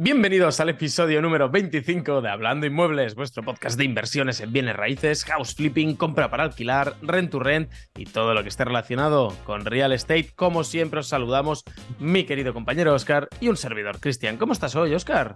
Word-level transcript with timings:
Bienvenidos 0.00 0.60
al 0.60 0.68
episodio 0.68 1.20
número 1.20 1.50
25 1.50 2.20
de 2.20 2.30
Hablando 2.30 2.66
Inmuebles, 2.66 3.16
vuestro 3.16 3.42
podcast 3.42 3.76
de 3.76 3.84
inversiones 3.84 4.38
en 4.38 4.52
bienes 4.52 4.76
raíces, 4.76 5.24
house 5.24 5.56
flipping, 5.56 5.96
compra 5.96 6.30
para 6.30 6.44
alquilar, 6.44 6.94
rent 7.02 7.32
to 7.32 7.40
rent 7.40 7.68
y 7.96 8.04
todo 8.04 8.32
lo 8.32 8.44
que 8.44 8.48
esté 8.48 8.64
relacionado 8.64 9.34
con 9.42 9.64
real 9.64 9.90
estate. 9.90 10.30
Como 10.36 10.62
siempre 10.62 11.00
os 11.00 11.08
saludamos 11.08 11.64
mi 11.98 12.22
querido 12.22 12.54
compañero 12.54 12.94
Oscar 12.94 13.28
y 13.40 13.48
un 13.48 13.56
servidor 13.56 13.98
Cristian. 13.98 14.36
¿Cómo 14.36 14.52
estás 14.52 14.76
hoy, 14.76 14.94
Oscar? 14.94 15.34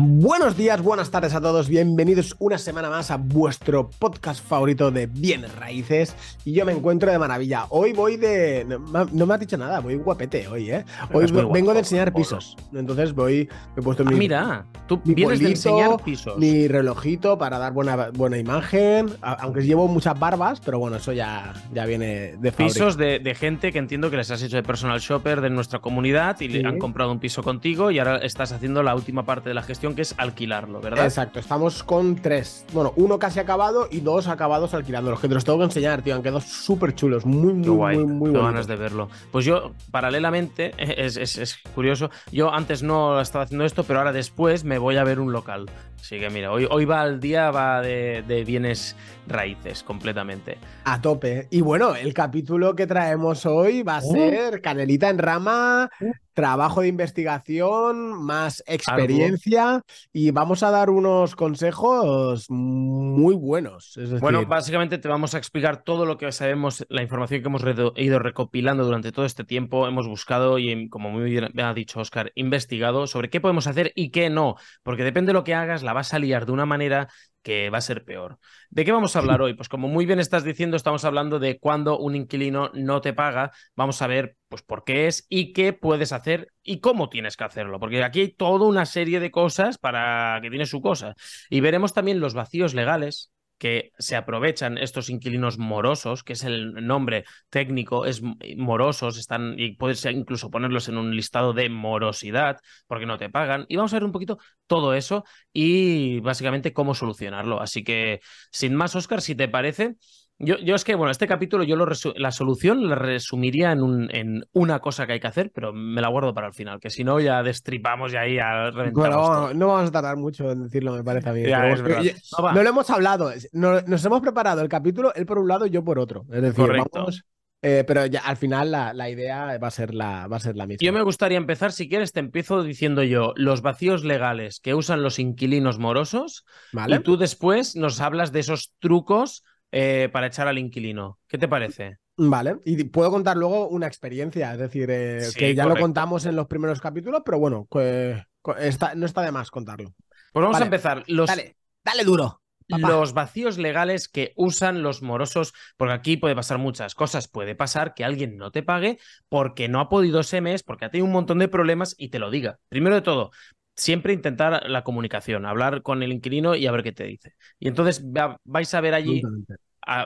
Buenos 0.00 0.56
días, 0.56 0.80
buenas 0.80 1.10
tardes 1.10 1.34
a 1.34 1.40
todos, 1.40 1.68
bienvenidos 1.68 2.36
una 2.38 2.56
semana 2.56 2.88
más 2.88 3.10
a 3.10 3.16
vuestro 3.16 3.90
podcast 3.90 4.46
favorito 4.46 4.92
de 4.92 5.06
bienes 5.06 5.52
raíces 5.56 6.14
y 6.44 6.52
yo 6.52 6.64
me 6.64 6.70
encuentro 6.70 7.10
de 7.10 7.18
maravilla. 7.18 7.66
Hoy 7.70 7.94
voy 7.94 8.16
de... 8.16 8.64
No, 9.12 9.26
me 9.26 9.34
has 9.34 9.40
dicho 9.40 9.56
nada, 9.56 9.80
voy 9.80 9.96
guapete 9.96 10.46
hoy, 10.46 10.70
¿eh? 10.70 10.84
Hoy 11.12 11.26
vengo 11.52 11.72
de 11.72 11.80
enseñar 11.80 12.12
pisos, 12.12 12.56
entonces 12.72 13.12
voy... 13.12 13.48
Me 13.74 13.80
he 13.80 13.82
puesto 13.82 14.04
ah, 14.06 14.10
mi... 14.10 14.16
Mira, 14.16 14.66
tú 14.86 15.00
vienes 15.04 15.40
de 15.40 15.48
enseñar 15.48 16.00
pisos. 16.04 16.38
Mi 16.38 16.68
relojito 16.68 17.36
para 17.36 17.58
dar 17.58 17.72
buena, 17.72 18.10
buena 18.10 18.38
imagen, 18.38 19.08
aunque 19.20 19.62
llevo 19.62 19.88
muchas 19.88 20.16
barbas, 20.16 20.60
pero 20.60 20.78
bueno, 20.78 20.98
eso 20.98 21.12
ya, 21.12 21.54
ya 21.74 21.86
viene 21.86 22.36
de 22.38 22.52
Pisos 22.52 22.96
de, 22.96 23.34
gente 23.36 23.72
que 23.72 23.80
entiendo 23.80 24.10
que 24.10 24.16
les 24.16 24.30
has 24.30 24.42
hecho 24.42 24.56
de 24.56 24.62
personal 24.62 25.00
shopper 25.00 25.40
de 25.40 25.50
nuestra 25.50 25.80
comunidad 25.80 26.40
y 26.40 26.46
le 26.46 26.68
han 26.68 26.78
comprado 26.78 27.10
un 27.10 27.18
piso 27.18 27.42
contigo 27.42 27.90
y 27.90 27.98
ahora 27.98 28.18
estás 28.18 28.52
haciendo 28.52 28.84
la 28.84 28.94
última 28.94 29.24
parte 29.24 29.48
de 29.48 29.54
la 29.54 29.62
gestión 29.62 29.87
que 29.94 30.02
es 30.02 30.14
alquilarlo, 30.18 30.80
¿verdad? 30.80 31.04
Exacto, 31.04 31.38
estamos 31.38 31.82
con 31.82 32.16
tres. 32.16 32.64
Bueno, 32.72 32.92
uno 32.96 33.18
casi 33.18 33.40
acabado 33.40 33.88
y 33.90 34.00
dos 34.00 34.28
acabados 34.28 34.74
alquilando. 34.74 35.10
Los 35.10 35.20
que 35.20 35.28
te 35.28 35.34
los 35.34 35.44
tengo 35.44 35.58
que 35.58 35.64
enseñar, 35.64 36.02
tío. 36.02 36.14
Han 36.14 36.22
quedado 36.22 36.40
súper 36.40 36.94
chulos. 36.94 37.24
Muy, 37.26 37.52
muy, 37.52 37.68
guay. 37.68 37.98
muy, 37.98 38.06
muy 38.06 38.32
Tengo 38.32 38.44
ganas 38.44 38.66
de 38.66 38.76
verlo. 38.76 39.08
Pues 39.30 39.44
yo, 39.44 39.72
paralelamente, 39.90 40.72
es, 40.78 41.58
curioso. 41.74 42.10
Yo 42.32 42.52
antes 42.52 42.82
no 42.82 43.20
estaba 43.20 43.44
haciendo 43.44 43.64
esto, 43.64 43.84
pero 43.84 44.00
ahora 44.00 44.12
después 44.12 44.64
me 44.64 44.78
voy 44.78 44.96
a 44.96 45.04
ver 45.04 45.20
un 45.20 45.32
local. 45.32 45.66
Así 46.00 46.18
que 46.18 46.30
mira, 46.30 46.52
hoy, 46.52 46.66
hoy 46.70 46.84
va 46.84 47.02
al 47.02 47.20
día, 47.20 47.50
va 47.50 47.82
de, 47.82 48.22
de 48.26 48.44
bienes 48.44 48.96
raíces 49.26 49.82
completamente. 49.82 50.58
A 50.84 51.00
tope. 51.00 51.48
Y 51.50 51.60
bueno, 51.60 51.94
el 51.94 52.14
capítulo 52.14 52.74
que 52.74 52.86
traemos 52.86 53.44
hoy 53.46 53.82
va 53.82 53.96
a 53.96 54.02
oh. 54.04 54.12
ser 54.12 54.60
Canelita 54.60 55.10
en 55.10 55.18
rama, 55.18 55.90
oh 56.00 56.27
trabajo 56.38 56.82
de 56.82 56.86
investigación, 56.86 58.12
más 58.22 58.62
experiencia 58.68 59.82
y 60.12 60.30
vamos 60.30 60.62
a 60.62 60.70
dar 60.70 60.88
unos 60.88 61.34
consejos 61.34 62.48
muy 62.48 63.34
buenos. 63.34 63.98
Bueno, 64.20 64.46
básicamente 64.46 64.98
te 64.98 65.08
vamos 65.08 65.34
a 65.34 65.38
explicar 65.38 65.82
todo 65.82 66.06
lo 66.06 66.16
que 66.16 66.30
sabemos, 66.30 66.86
la 66.90 67.02
información 67.02 67.42
que 67.42 67.48
hemos 67.48 67.64
ido 67.96 68.18
recopilando 68.20 68.84
durante 68.84 69.10
todo 69.10 69.24
este 69.24 69.42
tiempo. 69.42 69.88
Hemos 69.88 70.06
buscado 70.06 70.60
y, 70.60 70.88
como 70.88 71.10
muy 71.10 71.28
bien 71.28 71.48
ha 71.58 71.74
dicho 71.74 71.98
Oscar, 71.98 72.30
investigado 72.36 73.08
sobre 73.08 73.30
qué 73.30 73.40
podemos 73.40 73.66
hacer 73.66 73.90
y 73.96 74.10
qué 74.10 74.30
no, 74.30 74.54
porque 74.84 75.02
depende 75.02 75.30
de 75.30 75.34
lo 75.34 75.42
que 75.42 75.54
hagas, 75.54 75.82
la 75.82 75.92
vas 75.92 76.14
a 76.14 76.20
liar 76.20 76.46
de 76.46 76.52
una 76.52 76.66
manera 76.66 77.08
que 77.42 77.70
va 77.70 77.78
a 77.78 77.82
ser 77.82 78.04
peor. 78.04 78.38
¿De 78.70 78.84
qué 78.84 78.92
vamos 78.92 79.16
a 79.16 79.20
hablar 79.20 79.40
hoy? 79.42 79.54
Pues 79.54 79.68
como 79.68 79.88
muy 79.88 80.06
bien 80.06 80.20
estás 80.20 80.44
diciendo, 80.44 80.76
estamos 80.76 81.04
hablando 81.04 81.38
de 81.38 81.58
cuando 81.58 81.98
un 81.98 82.14
inquilino 82.16 82.70
no 82.74 83.00
te 83.00 83.12
paga. 83.12 83.52
Vamos 83.74 84.02
a 84.02 84.06
ver 84.06 84.36
pues 84.48 84.62
por 84.62 84.84
qué 84.84 85.06
es 85.06 85.26
y 85.28 85.52
qué 85.52 85.72
puedes 85.72 86.12
hacer 86.12 86.52
y 86.62 86.80
cómo 86.80 87.08
tienes 87.08 87.36
que 87.36 87.44
hacerlo, 87.44 87.80
porque 87.80 88.02
aquí 88.02 88.20
hay 88.20 88.32
toda 88.32 88.66
una 88.66 88.86
serie 88.86 89.20
de 89.20 89.30
cosas 89.30 89.78
para 89.78 90.38
que 90.42 90.50
tiene 90.50 90.66
su 90.66 90.80
cosa. 90.80 91.14
Y 91.50 91.60
veremos 91.60 91.94
también 91.94 92.20
los 92.20 92.34
vacíos 92.34 92.74
legales, 92.74 93.32
que 93.58 93.92
se 93.98 94.16
aprovechan 94.16 94.78
estos 94.78 95.10
inquilinos 95.10 95.58
morosos, 95.58 96.22
que 96.22 96.34
es 96.34 96.44
el 96.44 96.86
nombre 96.86 97.24
técnico, 97.50 98.06
es 98.06 98.22
morosos, 98.56 99.18
están 99.18 99.54
y 99.58 99.76
puedes 99.76 100.04
incluso 100.06 100.50
ponerlos 100.50 100.88
en 100.88 100.96
un 100.98 101.14
listado 101.14 101.52
de 101.52 101.68
morosidad 101.68 102.58
porque 102.86 103.06
no 103.06 103.18
te 103.18 103.30
pagan. 103.30 103.66
Y 103.68 103.76
vamos 103.76 103.92
a 103.92 103.96
ver 103.96 104.04
un 104.04 104.12
poquito 104.12 104.38
todo 104.66 104.94
eso 104.94 105.24
y 105.52 106.20
básicamente 106.20 106.72
cómo 106.72 106.94
solucionarlo. 106.94 107.60
Así 107.60 107.84
que, 107.84 108.20
sin 108.52 108.74
más, 108.74 108.94
Oscar, 108.96 109.20
si 109.20 109.34
te 109.34 109.48
parece, 109.48 109.96
yo, 110.38 110.56
yo, 110.58 110.76
es 110.76 110.84
que, 110.84 110.94
bueno, 110.94 111.10
este 111.10 111.26
capítulo 111.26 111.64
yo 111.64 111.74
lo 111.74 111.86
la 112.16 112.30
solución 112.30 112.88
la 112.88 112.94
resumiría 112.94 113.72
en, 113.72 113.82
un, 113.82 114.08
en, 114.14 114.44
una 114.52 114.78
cosa 114.78 115.06
que 115.06 115.14
hay 115.14 115.20
que 115.20 115.26
hacer, 115.26 115.50
pero 115.52 115.72
me 115.72 116.00
la 116.00 116.08
guardo 116.08 116.32
para 116.32 116.46
el 116.46 116.54
final, 116.54 116.78
que 116.78 116.90
si 116.90 117.02
no 117.02 117.18
ya 117.18 117.42
destripamos 117.42 118.12
y 118.12 118.16
ahí 118.16 118.38
a 118.38 118.70
Bueno, 118.92 119.52
no 119.52 119.66
vamos 119.66 119.88
a 119.88 119.92
tardar 119.92 120.16
mucho 120.16 120.50
en 120.50 120.62
decirlo, 120.62 120.92
me 120.92 121.02
parece 121.02 121.28
a 121.28 121.32
mí. 121.32 121.42
no, 121.42 122.62
lo 122.62 122.68
hemos 122.68 122.88
hablado, 122.90 123.32
nos 123.52 124.04
hemos 124.04 124.20
preparado 124.20 124.62
el 124.62 124.68
capítulo, 124.68 125.12
él 125.14 125.26
por 125.26 125.38
un 125.38 125.48
lado, 125.48 125.66
yo 125.66 125.82
por 125.82 125.98
otro. 125.98 126.24
Es 126.30 126.42
decir, 126.42 126.66
vamos, 126.92 127.24
eh, 127.60 127.82
pero 127.84 128.06
ya 128.06 128.20
al 128.20 128.36
final 128.36 128.70
la, 128.70 128.92
la, 128.92 129.10
idea 129.10 129.58
va 129.58 129.66
a, 129.66 129.72
ser 129.72 129.92
la, 129.92 130.28
va 130.28 130.36
a 130.36 130.40
ser 130.40 130.56
la 130.56 130.66
misma. 130.66 130.84
Yo 130.84 130.92
me 130.92 131.02
gustaría 131.02 131.38
empezar, 131.38 131.72
si 131.72 131.88
quieres, 131.88 132.12
te 132.12 132.20
empiezo 132.20 132.62
diciendo 132.62 133.02
yo 133.02 133.32
los 133.34 133.62
vacíos 133.62 134.04
legales 134.04 134.60
que 134.60 134.74
usan 134.74 135.02
los 135.02 135.18
inquilinos 135.18 135.80
morosos 135.80 136.44
¿Vale? 136.72 136.96
y 136.96 136.98
tú 137.00 137.16
después 137.16 137.74
nos 137.74 138.00
hablas 138.00 138.30
de 138.30 138.40
esos 138.40 138.74
trucos 138.78 139.42
eh, 139.72 140.08
para 140.12 140.26
echar 140.26 140.48
al 140.48 140.58
inquilino. 140.58 141.18
¿Qué 141.26 141.38
te 141.38 141.48
parece? 141.48 141.98
Vale, 142.16 142.56
y 142.64 142.82
puedo 142.84 143.10
contar 143.10 143.36
luego 143.36 143.68
una 143.68 143.86
experiencia, 143.86 144.52
es 144.52 144.58
decir, 144.58 144.88
eh, 144.90 145.28
que 145.36 145.54
ya 145.54 145.66
lo 145.66 145.76
contamos 145.76 146.26
en 146.26 146.34
los 146.34 146.48
primeros 146.48 146.80
capítulos, 146.80 147.22
pero 147.24 147.38
bueno, 147.38 147.68
no 147.70 149.06
está 149.06 149.22
de 149.22 149.32
más 149.32 149.50
contarlo. 149.50 149.94
Pues 150.32 150.42
vamos 150.42 150.60
a 150.60 150.64
empezar. 150.64 151.04
Los... 151.06 151.28
Dale, 151.28 151.56
dale 151.84 152.04
duro. 152.04 152.42
Los 152.68 153.14
vacíos 153.14 153.56
legales 153.56 154.08
que 154.08 154.34
usan 154.36 154.82
los 154.82 155.00
morosos, 155.00 155.54
porque 155.78 155.94
aquí 155.94 156.16
puede 156.18 156.34
pasar 156.34 156.58
muchas 156.58 156.94
cosas. 156.94 157.26
Puede 157.26 157.54
pasar 157.54 157.94
que 157.94 158.04
alguien 158.04 158.36
no 158.36 158.50
te 158.50 158.62
pague 158.62 158.98
porque 159.30 159.68
no 159.68 159.80
ha 159.80 159.88
podido 159.88 160.20
ese 160.20 160.42
mes, 160.42 160.62
porque 160.62 160.84
ha 160.84 160.90
tenido 160.90 161.06
un 161.06 161.12
montón 161.12 161.38
de 161.38 161.48
problemas 161.48 161.94
y 161.96 162.10
te 162.10 162.18
lo 162.18 162.30
diga. 162.30 162.58
Primero 162.68 162.96
de 162.96 163.02
todo, 163.02 163.30
siempre 163.78 164.12
intentar 164.12 164.68
la 164.68 164.82
comunicación, 164.82 165.46
hablar 165.46 165.82
con 165.82 166.02
el 166.02 166.12
inquilino 166.12 166.56
y 166.56 166.66
a 166.66 166.72
ver 166.72 166.82
qué 166.82 166.92
te 166.92 167.04
dice. 167.04 167.34
Y 167.60 167.68
entonces 167.68 168.04
vais 168.44 168.74
a 168.74 168.80
ver 168.80 168.92
allí, 168.92 169.22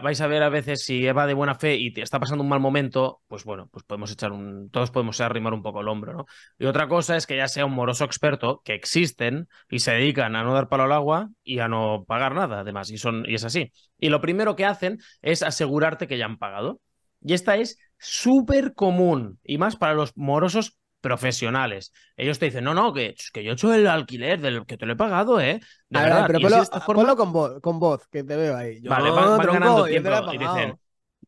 vais 0.02 0.20
a 0.20 0.26
ver 0.26 0.42
a 0.42 0.50
veces 0.50 0.84
si 0.84 1.04
va 1.06 1.26
de 1.26 1.32
buena 1.32 1.54
fe 1.54 1.76
y 1.76 1.90
te 1.90 2.02
está 2.02 2.20
pasando 2.20 2.44
un 2.44 2.50
mal 2.50 2.60
momento, 2.60 3.22
pues 3.28 3.44
bueno, 3.44 3.68
pues 3.72 3.82
podemos 3.84 4.12
echar 4.12 4.30
un, 4.30 4.68
todos 4.70 4.90
podemos 4.90 5.20
arrimar 5.22 5.54
un 5.54 5.62
poco 5.62 5.80
el 5.80 5.88
hombro, 5.88 6.12
¿no? 6.12 6.26
Y 6.58 6.66
otra 6.66 6.86
cosa 6.86 7.16
es 7.16 7.26
que 7.26 7.36
ya 7.36 7.48
sea 7.48 7.64
un 7.64 7.72
moroso 7.72 8.04
experto, 8.04 8.60
que 8.62 8.74
existen 8.74 9.48
y 9.70 9.78
se 9.78 9.92
dedican 9.92 10.36
a 10.36 10.44
no 10.44 10.52
dar 10.52 10.68
palo 10.68 10.84
al 10.84 10.92
agua 10.92 11.30
y 11.42 11.60
a 11.60 11.68
no 11.68 12.04
pagar 12.06 12.34
nada, 12.34 12.60
además, 12.60 12.90
y, 12.90 12.98
son, 12.98 13.24
y 13.26 13.34
es 13.34 13.44
así. 13.44 13.72
Y 13.98 14.10
lo 14.10 14.20
primero 14.20 14.54
que 14.54 14.66
hacen 14.66 14.98
es 15.22 15.42
asegurarte 15.42 16.06
que 16.06 16.18
ya 16.18 16.26
han 16.26 16.36
pagado. 16.36 16.80
Y 17.22 17.32
esta 17.32 17.56
es 17.56 17.78
súper 17.98 18.74
común, 18.74 19.38
y 19.44 19.56
más 19.56 19.76
para 19.76 19.94
los 19.94 20.14
morosos 20.16 20.76
profesionales. 21.02 21.92
Ellos 22.16 22.38
te 22.38 22.46
dicen, 22.46 22.64
no, 22.64 22.72
no, 22.72 22.94
que, 22.94 23.14
que 23.34 23.44
yo 23.44 23.50
he 23.50 23.54
hecho 23.54 23.74
el 23.74 23.86
alquiler 23.86 24.40
del 24.40 24.64
que 24.64 24.78
te 24.78 24.86
lo 24.86 24.94
he 24.94 24.96
pagado, 24.96 25.38
¿eh? 25.40 25.60
De 25.90 26.00
verdad. 26.00 26.24
pero 26.26 26.38
ponlo, 26.86 27.16
con, 27.16 27.32
voz, 27.32 27.60
con 27.60 27.78
voz, 27.78 28.08
que 28.08 28.24
te 28.24 28.36
veo 28.36 28.56
ahí. 28.56 28.80
vale, 28.80 29.10
van, 29.10 29.38
ganando 29.38 29.84
tiempo 29.84 30.32
y 30.32 30.38
dicen, 30.38 30.78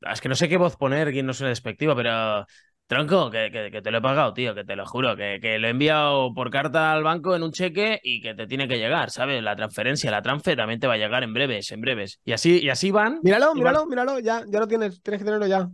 es 0.01 0.21
que 0.21 0.29
no 0.31 0.35
sé 0.35 0.49
qué 0.49 0.57
voz 0.57 0.77
poner, 0.77 1.13
quién 1.13 1.27
no 1.27 1.35
soy 1.35 1.49
despectiva, 1.49 1.95
pero 1.95 2.47
Tronco, 2.87 3.31
que, 3.31 3.51
que, 3.73 3.83
te 3.83 3.91
lo 3.91 3.99
he 3.99 4.03
pagado, 4.03 4.35
tío, 4.35 4.55
que 4.55 4.65
te 4.65 4.77
lo 4.77 4.85
juro, 4.85 5.17
que, 5.17 5.39
que, 5.41 5.59
lo 5.59 5.67
he 5.67 5.71
enviado 5.71 6.35
por 6.35 6.51
carta 6.51 6.93
al 6.93 7.03
banco 7.03 7.35
en 7.35 7.43
un 7.43 7.51
cheque 7.51 7.99
y 8.03 8.21
que 8.21 8.35
te 8.35 8.47
tiene 8.47 8.69
que 8.69 8.77
llegar, 8.77 9.11
¿sabes? 9.11 9.43
La 9.43 9.57
transferencia, 9.57 10.11
la 10.11 10.21
transfer 10.21 10.57
también 10.57 10.81
te 10.81 10.87
va 10.87 10.95
a 10.95 10.99
llegar 10.99 11.23
en 11.23 11.33
breves, 11.33 11.73
en 11.73 11.81
breves. 11.81 12.21
Y 12.25 12.33
así, 12.33 12.61
y 12.63 12.69
así 12.69 12.91
van. 12.91 13.21
Míralo, 13.23 13.55
míralo, 13.55 13.87
míralo, 13.87 14.19
ya, 14.19 14.45
ya 14.47 14.61
lo 14.61 14.69
tienes, 14.69 15.03
tienes 15.03 15.19
que 15.19 15.25
tenerlo 15.25 15.47
ya. 15.47 15.69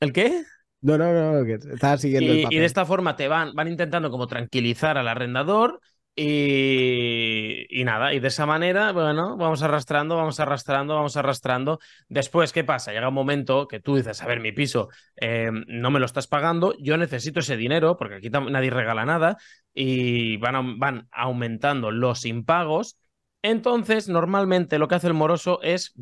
¿El 0.00 0.14
qué? 0.14 0.42
No, 0.82 0.96
no, 0.96 1.12
no, 1.12 1.44
que 1.44 1.54
estaba 1.54 1.96
siguiendo. 1.98 2.32
Y, 2.32 2.58
de 2.58 2.64
esta 2.64 2.86
forma 2.86 3.16
te 3.16 3.28
van, 3.28 3.54
van 3.54 3.68
intentando 3.68 4.10
como 4.10 4.26
tranquilizar 4.26 4.96
al 4.96 5.08
arrendador 5.08 5.80
y, 6.16 7.66
y, 7.70 7.84
nada, 7.84 8.12
y 8.12 8.20
de 8.20 8.28
esa 8.28 8.44
manera, 8.44 8.92
bueno, 8.92 9.36
vamos 9.36 9.62
arrastrando, 9.62 10.16
vamos 10.16 10.40
arrastrando, 10.40 10.94
vamos 10.94 11.16
arrastrando. 11.16 11.78
Después, 12.08 12.52
¿qué 12.52 12.64
pasa? 12.64 12.92
Llega 12.92 13.08
un 13.08 13.14
momento 13.14 13.68
que 13.68 13.80
tú 13.80 13.96
dices, 13.96 14.20
a 14.22 14.26
ver, 14.26 14.40
mi 14.40 14.52
piso 14.52 14.88
em, 15.16 15.64
no 15.68 15.90
me 15.90 16.00
lo 16.00 16.06
estás 16.06 16.26
pagando, 16.26 16.74
yo 16.78 16.96
necesito 16.96 17.40
ese 17.40 17.56
dinero, 17.56 17.96
porque 17.96 18.16
aquí 18.16 18.30
nadie 18.30 18.70
regala 18.70 19.04
nada, 19.04 19.36
y 19.72 20.36
van, 20.38 20.78
van 20.78 21.08
aumentando 21.12 21.90
los 21.90 22.24
impagos. 22.24 22.98
Entonces, 23.42 24.08
normalmente 24.08 24.78
lo 24.78 24.88
que 24.88 24.96
hace 24.96 25.06
el 25.06 25.14
moroso 25.14 25.62
es 25.62 25.94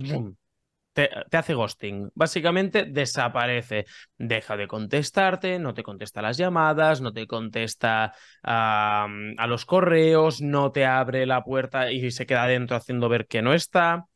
te, 0.99 1.37
hace 1.37 1.55
ghosting. 1.55 2.11
Básicamente 2.15 2.85
desaparece. 2.85 3.87
Deja 4.17 4.57
de 4.57 4.67
contestarte, 4.67 5.59
no 5.61 5.73
te 5.75 5.85
contesta 5.85 6.23
las 6.23 6.37
llamadas, 6.37 7.01
no 7.01 7.13
te 7.13 7.27
contesta 7.27 8.15
a, 8.43 9.07
los 9.47 9.65
correos, 9.65 10.41
no 10.41 10.73
te 10.73 10.87
abre 10.87 11.27
la 11.27 11.45
puerta 11.45 11.93
y 11.93 12.11
se 12.11 12.27
queda 12.27 12.47
dentro 12.47 12.77
haciendo 12.77 13.09
ver 13.09 13.27
que 13.27 13.43
no 13.43 13.55
está. 13.55 14.07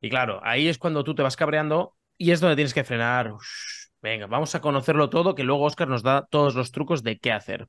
Y 0.00 0.08
claro, 0.08 0.40
ahí 0.42 0.68
es 0.68 0.78
cuando 0.78 1.04
tú 1.04 1.14
te 1.14 1.22
vas 1.22 1.36
cabreando 1.36 1.96
y 2.16 2.30
es 2.30 2.40
donde 2.40 2.56
tienes 2.56 2.74
que 2.74 2.84
frenar. 2.84 3.32
venga, 4.00 4.26
vamos 4.26 4.54
a 4.54 4.60
conocerlo 4.60 5.10
todo, 5.10 5.34
que 5.34 5.44
luego 5.44 5.64
Oscar 5.64 5.88
nos 5.88 6.02
da 6.02 6.26
todos 6.30 6.54
los 6.54 6.72
trucos 6.72 7.02
de 7.02 7.18
qué 7.18 7.32
hacer. 7.32 7.68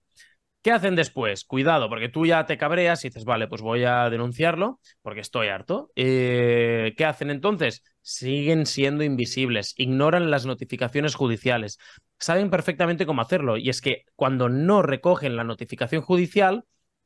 ¿Qué 0.64 0.72
hacen 0.72 0.96
después? 0.96 1.44
Cuidado, 1.44 1.90
porque 1.90 2.08
tú 2.08 2.26
ya 2.26 2.46
te 2.46 2.58
cabreas 2.58 3.04
y 3.04 3.10
dices, 3.10 3.26
vale, 3.26 3.50
pues 3.50 3.62
voy 3.62 3.84
a 3.84 4.10
denunciarlo 4.10 4.80
porque 5.02 5.20
estoy 5.20 5.50
harto. 5.50 5.92
Eh, 5.96 6.94
¿Qué 6.98 7.04
hacen 7.04 7.30
entonces? 7.30 7.84
Siguen 8.02 8.66
siendo 8.66 9.04
invisibles, 9.04 9.74
ignoran 9.78 10.32
las 10.32 10.46
notificaciones 10.46 11.16
judiciales, 11.16 11.80
saben 12.18 12.50
perfectamente 12.50 13.06
cómo 13.06 13.22
hacerlo. 13.22 13.58
Y 13.58 13.68
es 13.70 13.82
que 13.82 14.06
cuando 14.16 14.48
no 14.48 14.82
recogen 14.82 15.36
la 15.36 15.44
notificación 15.44 16.02
judicial, 16.02 16.64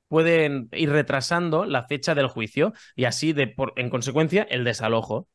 pueden 0.07 0.69
ir 0.71 0.92
retrasando 0.92 1.65
la 1.65 1.83
fecha 1.88 2.13
del 2.13 2.27
juicio 2.27 2.74
y 2.95 3.06
así, 3.06 3.33
en 3.75 3.89
consecuencia, 3.89 4.44
el 4.44 4.65
desalojo. 4.65 5.27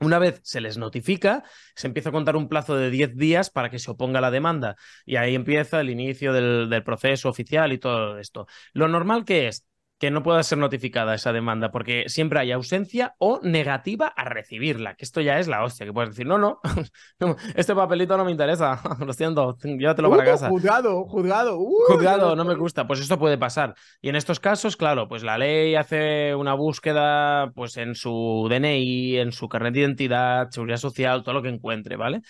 Una 0.00 0.20
vez 0.20 0.40
se 0.44 0.60
les 0.60 0.78
notifica, 0.78 1.42
se 1.74 1.88
empieza 1.88 2.10
a 2.10 2.12
contar 2.12 2.36
un 2.36 2.48
plazo 2.48 2.76
de 2.76 2.88
10 2.90 3.16
días 3.16 3.50
para 3.50 3.68
que 3.68 3.80
se 3.80 3.90
oponga 3.90 4.20
la 4.20 4.30
demanda 4.30 4.76
y 5.04 5.16
ahí 5.16 5.34
empieza 5.34 5.80
el 5.80 5.90
inicio 5.90 6.32
del, 6.32 6.70
del 6.70 6.84
proceso 6.84 7.28
oficial 7.28 7.72
y 7.72 7.78
todo 7.78 8.18
esto. 8.18 8.46
Lo 8.74 8.86
normal 8.86 9.24
que 9.24 9.48
es 9.48 9.66
que 9.98 10.10
no 10.10 10.22
pueda 10.22 10.42
ser 10.42 10.58
notificada 10.58 11.14
esa 11.14 11.32
demanda, 11.32 11.70
porque 11.72 12.04
siempre 12.08 12.38
hay 12.40 12.52
ausencia 12.52 13.14
o 13.18 13.40
negativa 13.42 14.06
a 14.08 14.24
recibirla, 14.24 14.94
que 14.94 15.04
esto 15.04 15.20
ya 15.20 15.38
es 15.40 15.48
la 15.48 15.64
hostia, 15.64 15.86
que 15.86 15.92
puedes 15.92 16.10
decir, 16.10 16.26
no, 16.26 16.38
no, 16.38 16.60
este 17.56 17.74
papelito 17.74 18.16
no 18.16 18.24
me 18.24 18.30
interesa, 18.30 18.80
lo 19.04 19.12
siento, 19.12 19.56
llévatelo 19.62 20.10
para 20.10 20.22
Uh, 20.22 20.26
casa. 20.26 20.48
Juzgado, 20.48 21.04
juzgado. 21.06 21.58
uh, 21.58 21.74
Juzgado, 21.88 22.36
no 22.36 22.44
me 22.44 22.54
gusta. 22.54 22.86
Pues 22.86 23.00
esto 23.00 23.18
puede 23.18 23.38
pasar. 23.38 23.74
Y 24.00 24.08
en 24.08 24.16
estos 24.16 24.40
casos, 24.40 24.76
claro, 24.76 25.08
pues 25.08 25.22
la 25.22 25.36
ley 25.38 25.74
hace 25.74 26.34
una 26.34 26.54
búsqueda 26.54 27.50
pues 27.54 27.76
en 27.76 27.94
su 27.94 28.46
DNI, 28.50 29.16
en 29.18 29.32
su 29.32 29.48
carnet 29.48 29.74
de 29.74 29.80
identidad, 29.80 30.50
seguridad 30.50 30.78
social, 30.78 31.22
todo 31.22 31.34
lo 31.34 31.42
que 31.42 31.48
encuentre, 31.48 31.96
¿vale? 31.96 32.20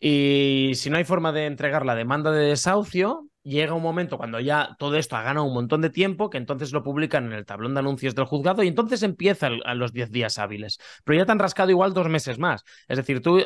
Y 0.00 0.72
si 0.74 0.90
no 0.90 0.96
hay 0.98 1.04
forma 1.04 1.32
de 1.32 1.46
entregar 1.46 1.86
la 1.86 1.94
demanda 1.94 2.30
de 2.30 2.46
desahucio, 2.48 3.26
llega 3.44 3.74
un 3.74 3.82
momento 3.82 4.16
cuando 4.18 4.40
ya 4.40 4.74
todo 4.78 4.96
esto 4.96 5.16
ha 5.16 5.22
ganado 5.22 5.46
un 5.46 5.54
montón 5.54 5.82
de 5.82 5.90
tiempo, 5.90 6.30
que 6.30 6.38
entonces 6.38 6.72
lo 6.72 6.82
publican 6.82 7.26
en 7.26 7.32
el 7.32 7.44
tablón 7.46 7.74
de 7.74 7.80
anuncios 7.80 8.14
del 8.14 8.24
juzgado 8.24 8.62
y 8.62 8.68
entonces 8.68 9.02
empieza 9.02 9.50
a 9.64 9.74
los 9.74 9.92
10 9.92 10.10
días 10.10 10.38
hábiles. 10.38 10.78
Pero 11.04 11.18
ya 11.18 11.26
te 11.26 11.32
han 11.32 11.38
rascado 11.38 11.70
igual 11.70 11.94
dos 11.94 12.08
meses 12.08 12.38
más. 12.38 12.64
Es 12.88 12.96
decir, 12.96 13.20
tú, 13.20 13.40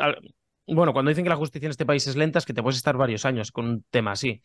bueno, 0.67 0.93
cuando 0.93 1.11
dicen 1.11 1.25
que 1.25 1.31
la 1.31 1.37
justicia 1.37 1.67
en 1.67 1.71
este 1.71 1.87
país 1.87 2.07
es 2.07 2.17
lenta, 2.17 2.39
es 2.39 2.47
que 2.47 2.55
te 2.55 2.63
puedes 2.63 2.77
estar 2.77 2.97
varios 2.97 3.25
años 3.25 3.51
con 3.53 3.67
un 3.67 3.85
tema 3.91 4.13
así. 4.13 4.41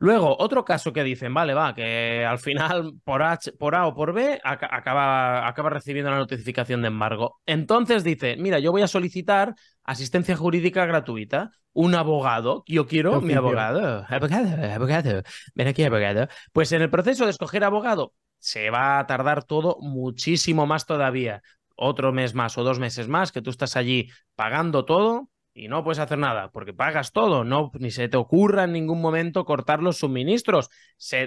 Luego, 0.00 0.36
otro 0.38 0.64
caso 0.64 0.92
que 0.92 1.02
dicen, 1.02 1.34
vale, 1.34 1.54
va, 1.54 1.74
que 1.74 2.24
al 2.24 2.38
final 2.38 2.92
por, 3.02 3.22
H, 3.22 3.52
por 3.52 3.74
A 3.74 3.86
o 3.88 3.94
por 3.94 4.12
B 4.12 4.40
aca- 4.44 4.68
acaba, 4.70 5.46
acaba 5.48 5.70
recibiendo 5.70 6.10
la 6.10 6.18
notificación 6.18 6.82
de 6.82 6.88
embargo. 6.88 7.40
Entonces 7.46 8.04
dice, 8.04 8.36
mira, 8.36 8.60
yo 8.60 8.70
voy 8.70 8.82
a 8.82 8.86
solicitar 8.88 9.54
asistencia 9.82 10.36
jurídica 10.36 10.86
gratuita, 10.86 11.50
un 11.72 11.94
abogado, 11.96 12.62
yo 12.66 12.86
quiero 12.86 13.20
mi 13.20 13.34
abogado, 13.34 14.04
abogado, 14.08 14.72
abogado, 14.72 15.22
ven 15.54 15.68
aquí, 15.68 15.82
abogado. 15.82 16.28
Pues 16.52 16.70
en 16.72 16.82
el 16.82 16.90
proceso 16.90 17.24
de 17.24 17.30
escoger 17.30 17.64
abogado 17.64 18.14
se 18.38 18.70
va 18.70 19.00
a 19.00 19.06
tardar 19.06 19.42
todo 19.44 19.78
muchísimo 19.80 20.64
más 20.66 20.86
todavía, 20.86 21.42
otro 21.76 22.12
mes 22.12 22.34
más 22.34 22.56
o 22.56 22.62
dos 22.64 22.78
meses 22.78 23.08
más, 23.08 23.32
que 23.32 23.42
tú 23.42 23.50
estás 23.50 23.76
allí 23.76 24.08
pagando 24.36 24.84
todo 24.84 25.28
y 25.58 25.68
no 25.68 25.82
puedes 25.82 25.98
hacer 25.98 26.18
nada 26.18 26.50
porque 26.50 26.72
pagas 26.72 27.12
todo, 27.12 27.44
no 27.44 27.70
ni 27.74 27.90
se 27.90 28.08
te 28.08 28.16
ocurra 28.16 28.64
en 28.64 28.72
ningún 28.72 29.00
momento 29.00 29.44
cortar 29.44 29.82
los 29.82 29.98
suministros. 29.98 30.70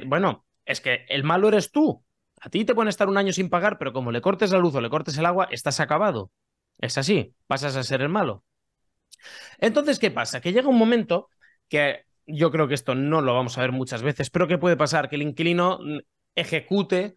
Bueno, 0.06 0.46
es 0.66 0.82
que 0.82 1.06
el 1.10 1.24
malo 1.24 1.50
eres 1.50 1.72
tú. 1.72 2.04
A 2.40 2.50
ti 2.50 2.66
te 2.66 2.74
pueden 2.74 2.90
estar 2.90 3.10
un 3.10 3.18
año 3.18 3.34
sin 3.34 3.50
pagar, 3.50 3.78
pero 3.78 3.94
como 3.94 4.12
le 4.12 4.22
cortes 4.22 4.52
la 4.52 4.58
luz 4.58 4.74
o 4.74 4.82
le 4.82 4.90
cortes 4.90 5.18
el 5.18 5.26
agua, 5.26 5.48
estás 5.52 5.80
acabado. 5.80 6.32
Es 6.80 6.98
así, 6.98 7.36
pasas 7.46 7.76
a 7.76 7.84
ser 7.84 8.02
el 8.02 8.10
malo. 8.10 8.44
Entonces, 9.60 10.00
¿qué 10.00 10.10
pasa? 10.10 10.42
Que 10.42 10.54
llega 10.54 10.70
un 10.70 10.78
momento 10.78 11.30
que 11.68 12.06
yo 12.26 12.52
creo 12.52 12.68
que 12.68 12.74
esto 12.74 12.96
no 12.96 13.22
lo 13.22 13.36
vamos 13.36 13.58
a 13.58 13.62
ver 13.62 13.72
muchas 13.72 14.02
veces, 14.02 14.30
pero 14.30 14.48
¿qué 14.48 14.58
puede 14.58 14.78
pasar? 14.78 15.10
Que 15.10 15.18
el 15.18 15.22
inquilino 15.22 15.80
ejecute 16.34 17.16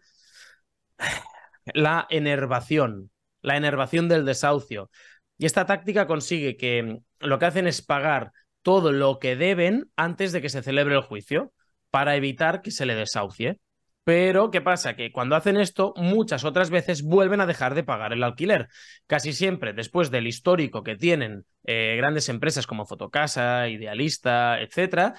la 1.73 2.05
enervación, 2.09 3.09
la 3.41 3.57
enervación 3.57 4.07
del 4.07 4.25
desahucio. 4.25 4.91
Y 5.37 5.45
esta 5.45 5.65
táctica 5.65 6.07
consigue 6.07 6.55
que 6.57 6.99
lo 7.19 7.39
que 7.39 7.45
hacen 7.45 7.67
es 7.67 7.81
pagar 7.81 8.31
todo 8.61 8.91
lo 8.91 9.19
que 9.19 9.35
deben 9.35 9.91
antes 9.95 10.31
de 10.31 10.41
que 10.41 10.49
se 10.49 10.63
celebre 10.63 10.95
el 10.95 11.01
juicio 11.01 11.53
para 11.91 12.15
evitar 12.15 12.61
que 12.61 12.71
se 12.71 12.85
le 12.85 12.95
desahucie. 12.95 13.59
Pero, 14.05 14.51
¿qué 14.51 14.61
pasa? 14.61 14.95
Que 14.95 15.11
cuando 15.11 15.35
hacen 15.35 15.57
esto, 15.57 15.93
muchas 15.97 16.43
otras 16.43 16.69
veces 16.69 17.01
vuelven 17.01 17.41
a 17.41 17.47
dejar 17.47 17.73
de 17.73 17.83
pagar 17.83 18.13
el 18.13 18.23
alquiler. 18.23 18.67
Casi 19.07 19.33
siempre, 19.33 19.73
después 19.73 20.11
del 20.11 20.27
histórico 20.27 20.83
que 20.83 20.95
tienen 20.95 21.45
eh, 21.63 21.95
grandes 21.97 22.29
empresas 22.29 22.67
como 22.67 22.85
Fotocasa, 22.85 23.67
Idealista, 23.67 24.61
etcétera, 24.61 25.15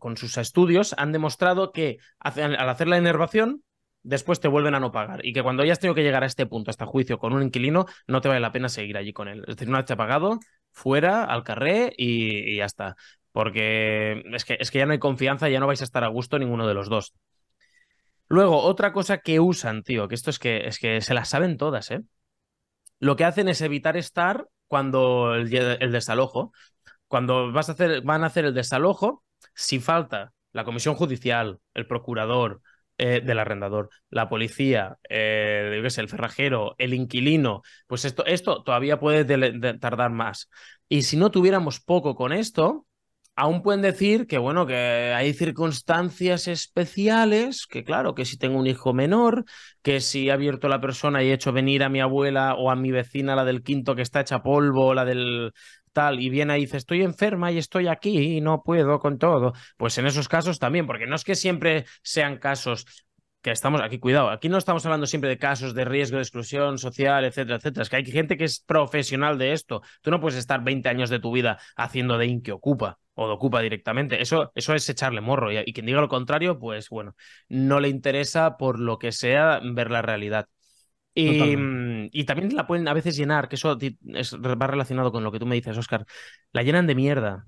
con 0.00 0.16
sus 0.16 0.36
estudios 0.36 0.96
han 0.98 1.12
demostrado 1.12 1.70
que 1.70 1.98
al 2.18 2.68
hacer 2.68 2.88
la 2.88 2.96
enervación, 2.96 3.62
después 4.04 4.38
te 4.38 4.48
vuelven 4.48 4.76
a 4.76 4.80
no 4.80 4.92
pagar. 4.92 5.26
Y 5.26 5.32
que 5.32 5.42
cuando 5.42 5.64
ya 5.64 5.72
has 5.72 5.80
tenido 5.80 5.96
que 5.96 6.04
llegar 6.04 6.22
a 6.22 6.26
este 6.26 6.46
punto, 6.46 6.70
hasta 6.70 6.86
juicio 6.86 7.18
con 7.18 7.32
un 7.32 7.42
inquilino, 7.42 7.86
no 8.06 8.20
te 8.20 8.28
vale 8.28 8.40
la 8.40 8.52
pena 8.52 8.68
seguir 8.68 8.96
allí 8.96 9.12
con 9.12 9.26
él. 9.26 9.40
Es 9.40 9.56
decir, 9.56 9.68
una 9.68 9.78
vez 9.78 9.86
te 9.86 9.94
ha 9.94 9.96
pagado, 9.96 10.38
fuera, 10.70 11.24
al 11.24 11.42
carré 11.42 11.92
y, 11.96 12.52
y 12.52 12.56
ya 12.58 12.66
está. 12.66 12.96
Porque 13.32 14.22
es 14.32 14.44
que, 14.44 14.56
es 14.60 14.70
que 14.70 14.78
ya 14.78 14.86
no 14.86 14.92
hay 14.92 15.00
confianza, 15.00 15.48
ya 15.48 15.58
no 15.58 15.66
vais 15.66 15.80
a 15.80 15.84
estar 15.84 16.04
a 16.04 16.08
gusto 16.08 16.38
ninguno 16.38 16.68
de 16.68 16.74
los 16.74 16.88
dos. 16.88 17.14
Luego, 18.28 18.62
otra 18.62 18.92
cosa 18.92 19.18
que 19.18 19.40
usan, 19.40 19.82
tío, 19.82 20.08
que 20.08 20.14
esto 20.14 20.30
es 20.30 20.38
que, 20.38 20.66
es 20.66 20.78
que 20.78 21.00
se 21.00 21.14
las 21.14 21.28
saben 21.28 21.56
todas, 21.56 21.90
¿eh? 21.90 22.02
Lo 23.00 23.16
que 23.16 23.24
hacen 23.24 23.48
es 23.48 23.60
evitar 23.60 23.96
estar 23.96 24.48
cuando 24.66 25.34
el, 25.34 25.52
el 25.54 25.92
desalojo. 25.92 26.52
Cuando 27.06 27.52
vas 27.52 27.68
a 27.68 27.72
hacer, 27.72 28.02
van 28.02 28.24
a 28.24 28.28
hacer 28.28 28.44
el 28.44 28.54
desalojo, 28.54 29.24
si 29.54 29.78
falta 29.78 30.32
la 30.52 30.64
comisión 30.64 30.94
judicial, 30.94 31.58
el 31.74 31.86
procurador 31.86 32.62
eh, 32.98 33.20
del 33.24 33.38
arrendador, 33.38 33.90
la 34.10 34.28
policía, 34.28 34.98
eh, 35.08 35.72
yo 35.76 35.82
qué 35.82 35.90
sé, 35.90 36.00
el 36.00 36.08
cerrajero, 36.08 36.74
el 36.78 36.94
inquilino, 36.94 37.62
pues 37.86 38.04
esto, 38.04 38.24
esto 38.26 38.62
todavía 38.62 39.00
puede 39.00 39.24
de- 39.24 39.52
de- 39.52 39.78
tardar 39.78 40.10
más. 40.10 40.48
Y 40.88 41.02
si 41.02 41.16
no 41.16 41.30
tuviéramos 41.30 41.80
poco 41.80 42.14
con 42.14 42.32
esto, 42.32 42.86
aún 43.36 43.62
pueden 43.62 43.82
decir 43.82 44.26
que, 44.26 44.38
bueno, 44.38 44.66
que 44.66 44.74
hay 45.14 45.32
circunstancias 45.34 46.46
especiales, 46.48 47.66
que 47.66 47.82
claro, 47.84 48.14
que 48.14 48.24
si 48.24 48.38
tengo 48.38 48.58
un 48.58 48.66
hijo 48.68 48.92
menor, 48.94 49.44
que 49.82 50.00
si 50.00 50.28
he 50.28 50.32
abierto 50.32 50.68
la 50.68 50.80
persona 50.80 51.22
y 51.22 51.30
he 51.30 51.32
hecho 51.34 51.52
venir 51.52 51.82
a 51.82 51.88
mi 51.88 52.00
abuela 52.00 52.54
o 52.54 52.70
a 52.70 52.76
mi 52.76 52.92
vecina, 52.92 53.34
la 53.36 53.44
del 53.44 53.62
quinto 53.62 53.96
que 53.96 54.02
está 54.02 54.20
hecha 54.20 54.42
polvo, 54.42 54.94
la 54.94 55.04
del 55.04 55.52
tal, 55.94 56.20
y 56.20 56.28
viene 56.28 56.58
y 56.58 56.62
dice, 56.62 56.76
estoy 56.76 57.02
enferma 57.02 57.52
y 57.52 57.58
estoy 57.58 57.88
aquí 57.88 58.36
y 58.36 58.40
no 58.42 58.62
puedo 58.62 58.98
con 58.98 59.18
todo, 59.18 59.54
pues 59.78 59.96
en 59.98 60.06
esos 60.06 60.28
casos 60.28 60.58
también, 60.58 60.86
porque 60.86 61.06
no 61.06 61.16
es 61.16 61.24
que 61.24 61.34
siempre 61.36 61.86
sean 62.02 62.38
casos 62.38 62.86
que 63.44 63.50
estamos 63.50 63.82
aquí, 63.82 63.98
cuidado, 63.98 64.30
aquí 64.30 64.48
no 64.48 64.56
estamos 64.56 64.86
hablando 64.86 65.06
siempre 65.06 65.28
de 65.28 65.38
casos 65.38 65.74
de 65.74 65.84
riesgo 65.84 66.16
de 66.16 66.22
exclusión 66.22 66.78
social, 66.78 67.26
etcétera, 67.26 67.56
etcétera. 67.56 67.82
Es 67.82 67.90
que 67.90 67.96
hay 67.96 68.04
gente 68.06 68.38
que 68.38 68.44
es 68.44 68.60
profesional 68.60 69.36
de 69.36 69.52
esto. 69.52 69.82
Tú 70.00 70.10
no 70.10 70.18
puedes 70.18 70.38
estar 70.38 70.64
20 70.64 70.88
años 70.88 71.10
de 71.10 71.18
tu 71.20 71.30
vida 71.30 71.58
haciendo 71.76 72.16
de 72.16 72.40
que 72.42 72.52
ocupa 72.52 72.98
o 73.12 73.26
de 73.28 73.34
ocupa 73.34 73.60
directamente. 73.60 74.22
Eso, 74.22 74.50
eso 74.54 74.74
es 74.74 74.88
echarle 74.88 75.20
morro. 75.20 75.52
Y, 75.52 75.58
y 75.58 75.72
quien 75.74 75.84
diga 75.84 76.00
lo 76.00 76.08
contrario, 76.08 76.58
pues 76.58 76.88
bueno, 76.88 77.14
no 77.50 77.80
le 77.80 77.88
interesa 77.88 78.56
por 78.56 78.78
lo 78.80 78.98
que 78.98 79.12
sea 79.12 79.60
ver 79.62 79.90
la 79.90 80.00
realidad. 80.00 80.48
Y, 81.14 81.38
Totalmente. 81.38 82.18
y 82.18 82.24
también 82.24 82.56
la 82.56 82.66
pueden 82.66 82.88
a 82.88 82.92
veces 82.94 83.16
llenar, 83.16 83.48
que 83.48 83.54
eso 83.56 83.78
es- 83.80 84.34
va 84.34 84.66
relacionado 84.66 85.12
con 85.12 85.22
lo 85.22 85.30
que 85.30 85.38
tú 85.38 85.46
me 85.46 85.54
dices, 85.54 85.78
Oscar. 85.78 86.04
La 86.52 86.62
llenan 86.62 86.86
de 86.86 86.94
mierda 86.94 87.46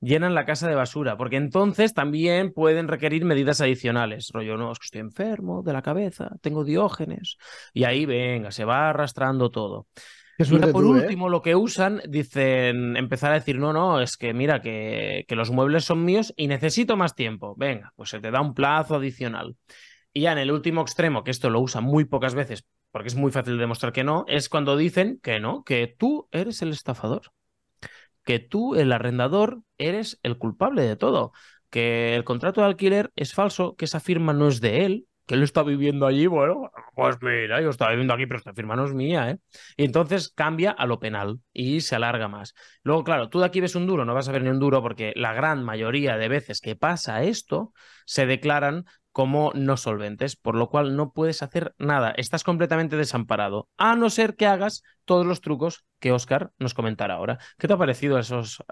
llenan 0.00 0.34
la 0.34 0.44
casa 0.44 0.68
de 0.68 0.74
basura, 0.74 1.16
porque 1.16 1.36
entonces 1.36 1.94
también 1.94 2.52
pueden 2.52 2.88
requerir 2.88 3.24
medidas 3.24 3.60
adicionales. 3.60 4.30
Rollo, 4.32 4.56
no, 4.56 4.72
es 4.72 4.78
que 4.78 4.84
estoy 4.86 5.00
enfermo 5.00 5.62
de 5.62 5.72
la 5.72 5.82
cabeza, 5.82 6.30
tengo 6.40 6.64
diógenes. 6.64 7.36
Y 7.72 7.84
ahí, 7.84 8.06
venga, 8.06 8.50
se 8.50 8.64
va 8.64 8.90
arrastrando 8.90 9.50
todo. 9.50 9.86
Y 10.38 10.44
por 10.44 10.84
tú, 10.84 10.96
¿eh? 10.96 11.00
último, 11.00 11.30
lo 11.30 11.40
que 11.40 11.56
usan, 11.56 12.02
dicen, 12.08 12.96
empezar 12.96 13.32
a 13.32 13.36
decir, 13.36 13.58
no, 13.58 13.72
no, 13.72 14.00
es 14.02 14.18
que 14.18 14.34
mira, 14.34 14.60
que, 14.60 15.24
que 15.26 15.34
los 15.34 15.50
muebles 15.50 15.84
son 15.84 16.04
míos 16.04 16.34
y 16.36 16.46
necesito 16.46 16.96
más 16.96 17.14
tiempo. 17.14 17.54
Venga, 17.56 17.92
pues 17.96 18.10
se 18.10 18.20
te 18.20 18.30
da 18.30 18.42
un 18.42 18.52
plazo 18.52 18.96
adicional. 18.96 19.56
Y 20.12 20.22
ya 20.22 20.32
en 20.32 20.38
el 20.38 20.50
último 20.50 20.82
extremo, 20.82 21.24
que 21.24 21.30
esto 21.30 21.48
lo 21.48 21.60
usan 21.60 21.84
muy 21.84 22.04
pocas 22.04 22.34
veces, 22.34 22.66
porque 22.90 23.08
es 23.08 23.14
muy 23.14 23.30
fácil 23.30 23.54
de 23.54 23.60
demostrar 23.60 23.92
que 23.92 24.04
no, 24.04 24.24
es 24.28 24.48
cuando 24.48 24.76
dicen 24.76 25.20
que 25.22 25.40
no, 25.40 25.64
que 25.64 25.86
tú 25.98 26.28
eres 26.32 26.62
el 26.62 26.70
estafador 26.70 27.32
que 28.26 28.40
tú, 28.40 28.74
el 28.74 28.92
arrendador, 28.92 29.62
eres 29.78 30.18
el 30.22 30.36
culpable 30.36 30.82
de 30.82 30.96
todo, 30.96 31.32
que 31.70 32.14
el 32.16 32.24
contrato 32.24 32.60
de 32.60 32.66
alquiler 32.66 33.12
es 33.16 33.32
falso, 33.32 33.76
que 33.76 33.86
esa 33.86 34.00
firma 34.00 34.32
no 34.34 34.48
es 34.48 34.60
de 34.60 34.84
él, 34.84 35.06
que 35.26 35.34
él 35.34 35.42
está 35.44 35.62
viviendo 35.62 36.06
allí, 36.06 36.26
bueno, 36.26 36.70
pues 36.94 37.16
mira, 37.22 37.60
yo 37.60 37.70
estaba 37.70 37.92
viviendo 37.92 38.14
aquí, 38.14 38.26
pero 38.26 38.38
esta 38.38 38.52
firma 38.52 38.76
no 38.76 38.84
es 38.84 38.94
mía, 38.94 39.30
¿eh? 39.30 39.38
Y 39.76 39.84
entonces 39.84 40.28
cambia 40.28 40.72
a 40.72 40.86
lo 40.86 40.98
penal 40.98 41.40
y 41.52 41.80
se 41.80 41.96
alarga 41.96 42.28
más. 42.28 42.54
Luego, 42.82 43.04
claro, 43.04 43.28
tú 43.28 43.40
de 43.40 43.46
aquí 43.46 43.60
ves 43.60 43.76
un 43.76 43.86
duro, 43.86 44.04
no 44.04 44.14
vas 44.14 44.28
a 44.28 44.32
ver 44.32 44.42
ni 44.42 44.50
un 44.50 44.58
duro 44.58 44.82
porque 44.82 45.12
la 45.16 45.32
gran 45.32 45.64
mayoría 45.64 46.16
de 46.16 46.28
veces 46.28 46.60
que 46.60 46.76
pasa 46.76 47.22
esto, 47.22 47.72
se 48.06 48.26
declaran 48.26 48.86
como 49.16 49.50
no 49.54 49.78
solventes, 49.78 50.36
por 50.36 50.56
lo 50.56 50.68
cual 50.68 50.94
no 50.94 51.14
puedes 51.14 51.42
hacer 51.42 51.74
nada, 51.78 52.12
estás 52.18 52.44
completamente 52.44 52.98
desamparado, 52.98 53.70
a 53.78 53.96
no 53.96 54.10
ser 54.10 54.36
que 54.36 54.44
hagas 54.44 54.82
todos 55.06 55.24
los 55.24 55.40
trucos 55.40 55.86
que 56.00 56.12
Oscar 56.12 56.52
nos 56.58 56.74
comentará 56.74 57.14
ahora. 57.14 57.38
¿Qué 57.56 57.66
te 57.66 57.72
ha 57.72 57.78
parecido 57.78 58.18
esos, 58.18 58.62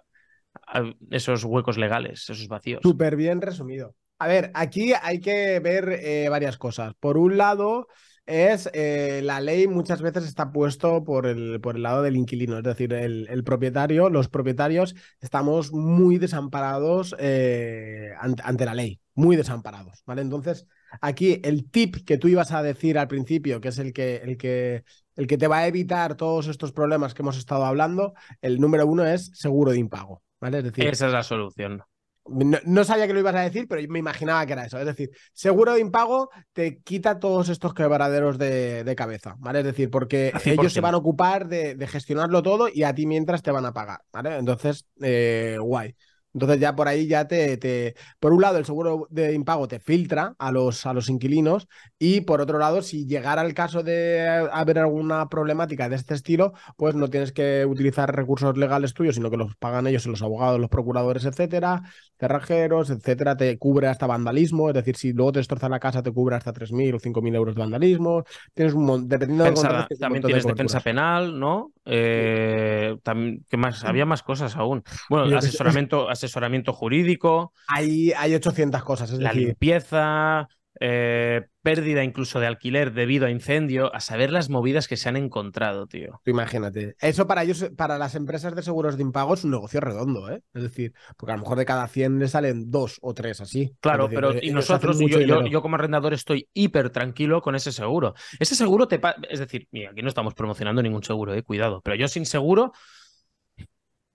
esos 1.10 1.44
huecos 1.44 1.78
legales, 1.78 2.28
esos 2.28 2.46
vacíos? 2.46 2.80
Súper 2.82 3.16
bien 3.16 3.40
resumido. 3.40 3.94
A 4.18 4.28
ver, 4.28 4.50
aquí 4.52 4.92
hay 4.92 5.18
que 5.18 5.60
ver 5.60 5.88
eh, 6.02 6.28
varias 6.28 6.58
cosas. 6.58 6.92
Por 7.00 7.16
un 7.16 7.38
lado, 7.38 7.88
es 8.26 8.68
eh, 8.74 9.22
la 9.24 9.40
ley 9.40 9.66
muchas 9.66 10.02
veces 10.02 10.26
está 10.26 10.52
puesto 10.52 11.04
por 11.04 11.26
el, 11.26 11.58
por 11.62 11.76
el 11.76 11.84
lado 11.84 12.02
del 12.02 12.16
inquilino, 12.16 12.58
es 12.58 12.64
decir, 12.64 12.92
el, 12.92 13.44
propietario, 13.44 14.10
los 14.10 14.28
propietarios 14.28 14.94
estamos 15.22 15.72
muy 15.72 16.18
desamparados 16.18 17.16
eh, 17.18 18.10
ante 18.20 18.66
la 18.66 18.74
ley. 18.74 19.00
Muy 19.14 19.37
desamparados, 19.37 20.02
¿vale? 20.06 20.23
Entonces, 20.23 20.66
aquí 21.00 21.40
el 21.44 21.71
tip 21.71 22.04
que 22.04 22.18
tú 22.18 22.28
ibas 22.28 22.52
a 22.52 22.62
decir 22.62 22.99
al 22.99 23.09
principio, 23.09 23.61
que 23.61 23.68
es 23.68 23.78
el 23.78 23.92
que, 23.92 24.16
el 24.16 24.37
que, 24.37 24.85
el 25.16 25.26
que 25.26 25.38
te 25.38 25.49
va 25.49 25.59
a 25.59 25.66
evitar 25.66 26.16
todos 26.16 26.49
estos 26.49 26.73
problemas 26.73 27.14
que 27.14 27.23
hemos 27.23 27.38
estado 27.38 27.64
hablando, 27.64 28.14
el 28.40 28.61
número 28.61 28.87
uno 28.87 29.04
es 29.06 29.30
seguro 29.35 29.73
de 29.73 29.78
impago, 29.78 30.23
¿vale? 30.40 30.59
Es 30.59 30.64
decir, 30.64 30.87
Esa 30.87 31.06
es 31.06 31.12
la 31.12 31.23
solución. 31.23 31.83
no, 32.26 32.85
sabía 32.85 33.06
que 33.06 33.12
lo 33.12 33.21
ibas 33.21 33.37
a 33.37 33.42
decir, 33.42 33.66
pero 33.68 33.87
me 33.88 34.00
imaginaba 34.00 34.44
que 34.47 34.54
era 34.54 34.66
eso. 34.66 34.78
Es 34.78 34.87
decir, 34.87 35.11
seguro 35.33 35.75
de 35.75 35.80
impago 35.80 36.30
te 36.52 36.78
quita 36.78 37.21
todos 37.21 37.49
estos 37.49 37.73
quebraderos 37.73 38.37
de, 38.37 38.94
cabeza, 38.97 39.37
¿vale? 39.38 39.61
Es 39.61 39.64
decir, 39.64 39.90
porque 39.90 40.33
ellos 40.44 40.73
se 40.73 40.80
van 40.80 40.94
a 40.94 40.99
ocupar 40.99 41.47
de, 41.47 41.76
de, 41.76 41.87
gestionarlo 41.87 42.42
todo 42.42 42.68
y 42.73 42.83
a 42.83 42.94
ti 42.94 43.06
mientras 43.06 43.42
te 43.42 43.52
van 43.52 43.66
a 43.66 43.73
pagar, 43.73 44.00
¿vale? 44.12 44.37
Entonces, 44.38 44.87
eh, 45.00 45.56
guay. 45.61 45.94
Entonces 46.35 46.61
ya 46.61 46.75
por 46.75 46.88
ahí 46.88 47.07
ya 47.07 47.26
te, 47.26 47.57
te, 47.57 47.95
por 48.19 48.33
un 48.33 48.43
lado 48.43 48.59
el 48.59 48.64
seguro 48.64 49.07
de 49.11 49.33
impago 49.33 49.69
te 49.69 49.79
filtra 49.79 50.35
a 50.38 50.50
los, 50.50 50.85
a 50.85 50.93
los 50.93 51.09
inquilinos 51.09 51.69
y 51.99 52.23
por 52.23 52.41
otro 52.41 52.59
lado 52.59 52.83
si 52.83 53.07
llegara 53.07 53.43
el 53.43 53.55
caso 53.55 53.83
de 53.83 54.49
haber 54.53 54.81
alguna 54.81 55.29
problemática 55.29 55.88
de 55.88 55.97
este 55.97 56.14
estilo, 56.14 56.53
pues 56.76 56.95
no 56.97 57.09
tienes 57.09 57.33
que 57.33 57.64
utilizar 57.64 58.14
recursos 58.14 58.57
legales 58.59 58.95
tuyos, 58.95 59.14
sino 59.14 59.31
que 59.31 59.37
los 59.37 59.55
pagan 59.57 59.87
ellos, 59.87 60.07
los 60.07 60.23
abogados, 60.23 60.61
los 60.61 60.71
procuradores, 60.71 61.25
etcétera, 61.25 61.83
cerrajeros, 62.19 62.91
etcétera, 62.91 63.37
te 63.37 63.57
cubre 63.59 63.87
hasta 63.87 64.07
vandalismo, 64.07 64.69
es 64.69 64.75
decir, 64.75 64.97
si 64.97 65.12
luego 65.12 65.33
te 65.33 65.38
destroza 65.38 65.69
la 65.69 65.81
casa 65.81 66.03
te 66.03 66.11
cubre 66.12 66.37
hasta 66.37 66.53
3.000 66.53 66.95
o 66.95 66.99
5.000 66.99 67.35
euros 67.35 67.55
de 67.55 67.61
vandalismo, 67.61 68.25
tienes 68.55 68.75
un 68.75 68.85
montón, 68.85 69.09
dependiendo 69.09 69.45
de 69.45 69.97
También 69.99 70.25
tienes 70.25 70.45
defensa 70.45 70.81
penal, 70.81 71.38
¿no? 71.38 71.73
Eh, 71.85 72.97
también, 73.03 73.45
¿qué 73.49 73.57
más? 73.57 73.85
Había 73.85 74.07
más 74.07 74.23
cosas 74.23 74.57
aún. 74.57 74.83
Bueno, 75.09 75.37
asesoramiento, 75.37 76.09
asesoramiento 76.25 76.73
jurídico. 76.73 77.52
Hay, 77.69 78.12
hay 78.12 78.35
800 78.35 78.83
cosas. 78.83 79.11
Es 79.12 79.19
la 79.19 79.33
limpieza, 79.33 80.49
eh, 80.81 81.43
pérdida 81.62 82.02
incluso 82.02 82.40
de 82.40 82.47
alquiler 82.47 82.93
debido 82.93 83.26
a 83.26 83.31
incendio, 83.31 83.95
a 83.95 84.00
saber 84.00 84.33
las 84.33 84.50
movidas 84.50 84.88
que 84.88 84.97
se 84.97 85.09
han 85.09 85.16
encontrado, 85.16 85.87
tío. 85.87 86.21
Imagínate. 86.26 86.97
Eso 87.00 87.26
para 87.26 87.45
ellos, 87.45 87.71
para 87.76 87.97
las 87.97 88.14
empresas 88.14 88.54
de 88.57 88.62
seguros 88.62 88.97
de 88.97 89.02
impago 89.02 89.35
es 89.35 89.45
un 89.45 89.52
negocio 89.52 89.81
redondo, 89.81 90.28
¿eh? 90.31 90.43
Es 90.52 90.62
decir, 90.62 90.93
porque 91.16 91.33
a 91.33 91.37
lo 91.37 91.43
mejor 91.43 91.59
de 91.59 91.64
cada 91.64 91.87
100 91.87 92.19
le 92.19 92.28
salen 92.28 92.71
dos 92.71 92.99
o 93.02 93.14
tres 93.14 93.40
así. 93.40 93.73
Claro, 93.81 94.09
pero 94.09 94.35
y 94.40 94.50
nosotros, 94.50 94.99
yo, 94.99 95.47
yo, 95.47 95.62
como 95.62 95.76
arrendador 95.76 96.12
estoy 96.12 96.49
hiper 96.52 96.90
tranquilo 96.90 97.40
con 97.40 97.54
ese 97.54 97.71
seguro. 97.71 98.14
Ese 98.38 98.54
seguro 98.54 98.88
te... 98.88 99.00
Es 99.31 99.38
decir, 99.38 99.69
mira, 99.71 99.90
aquí 99.90 100.02
no 100.02 100.09
estamos 100.09 100.35
promocionando 100.35 100.83
ningún 100.83 101.04
seguro, 101.04 101.35
eh, 101.35 101.43
cuidado, 101.43 101.81
pero 101.83 101.97
yo 101.97 102.09
sin 102.09 102.26
seguro 102.26 102.73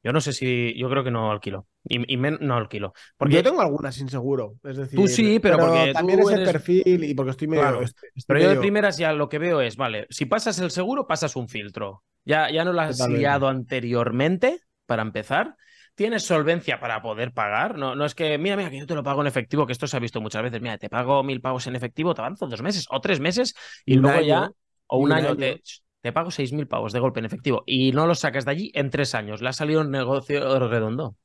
yo 0.01 0.13
no 0.13 0.21
sé 0.21 0.31
si. 0.31 0.73
Yo 0.77 0.89
creo 0.89 1.03
que 1.03 1.11
no 1.11 1.31
alquilo. 1.31 1.67
Y, 1.83 2.17
no 2.17 2.55
alquilo. 2.55 2.93
Porque... 3.17 3.35
Yo 3.35 3.43
tengo 3.43 3.61
algunas 3.61 3.95
sin 3.95 4.09
seguro. 4.09 4.55
Es 4.63 4.77
decir. 4.77 4.97
Tú 4.97 5.07
sí, 5.07 5.39
pero, 5.39 5.57
porque. 5.57 5.91
También 5.93 6.19
es 6.19 6.29
el 6.29 6.43
perfil 6.45 7.03
y 7.03 7.13
porque 7.13 7.31
estoy 7.31 7.47
medio. 7.47 7.81
pero 8.27 8.39
yo 8.39 8.49
de 8.49 8.55
primeras 8.57 8.97
ya 8.97 9.11
lo 9.13 9.27
que 9.27 9.39
veo 9.39 9.61
es, 9.61 9.75
vale, 9.75 10.07
si 10.09 10.25
pasas 10.25 10.59
el 10.59 10.71
seguro, 10.71 11.07
pasas 11.07 11.35
un 11.35 11.49
filtro. 11.49 12.03
Ya, 12.23 12.49
ya 12.51 12.63
no 12.63 12.73
lo 12.73 12.81
has 12.81 13.07
liado 13.09 13.47
anteriormente, 13.47 14.59
para 14.85 15.01
empezar. 15.01 15.55
Tienes 15.95 16.23
solvencia 16.23 16.79
para 16.79 17.01
poder 17.01 17.33
pagar. 17.33 17.77
No, 17.77 17.93
no 17.93 18.05
es 18.05 18.15
que, 18.15 18.37
mira, 18.37 18.55
mira, 18.55 18.69
que 18.69 18.79
yo 18.79 18.87
te 18.87 18.95
lo 18.95 19.03
pago 19.03 19.19
en 19.21 19.27
efectivo, 19.27 19.65
que 19.65 19.73
esto 19.73 19.85
se 19.85 19.97
ha 19.97 19.99
visto 19.99 20.21
muchas 20.21 20.43
veces. 20.43 20.61
Mira, 20.61 20.77
te 20.77 20.89
pago 20.89 21.23
mil 21.23 21.41
pagos 21.41 21.67
en 21.67 21.75
efectivo, 21.75 22.13
te 22.13 22.21
avanzo 22.21 22.47
dos 22.47 22.61
meses 22.61 22.85
o 22.89 23.01
tres 23.01 23.19
meses 23.19 23.53
y, 23.85 23.95
luego 23.95 24.21
ya. 24.21 24.49
O 24.87 24.97
un, 24.99 25.11
año, 25.11 25.35
te 25.35 25.61
te 26.01 26.13
pago 26.13 26.31
6.000 26.31 26.67
pavos 26.67 26.93
de 26.93 26.99
golpe 26.99 27.19
en 27.19 27.25
efectivo 27.25 27.63
y 27.65 27.91
no 27.91 28.07
lo 28.07 28.15
sacas 28.15 28.45
de 28.45 28.51
allí 28.51 28.71
en 28.73 28.89
tres 28.89 29.15
años. 29.15 29.41
Le 29.41 29.49
ha 29.49 29.53
salido 29.53 29.81
un 29.81 29.91
negocio 29.91 30.59
redondo. 30.67 31.15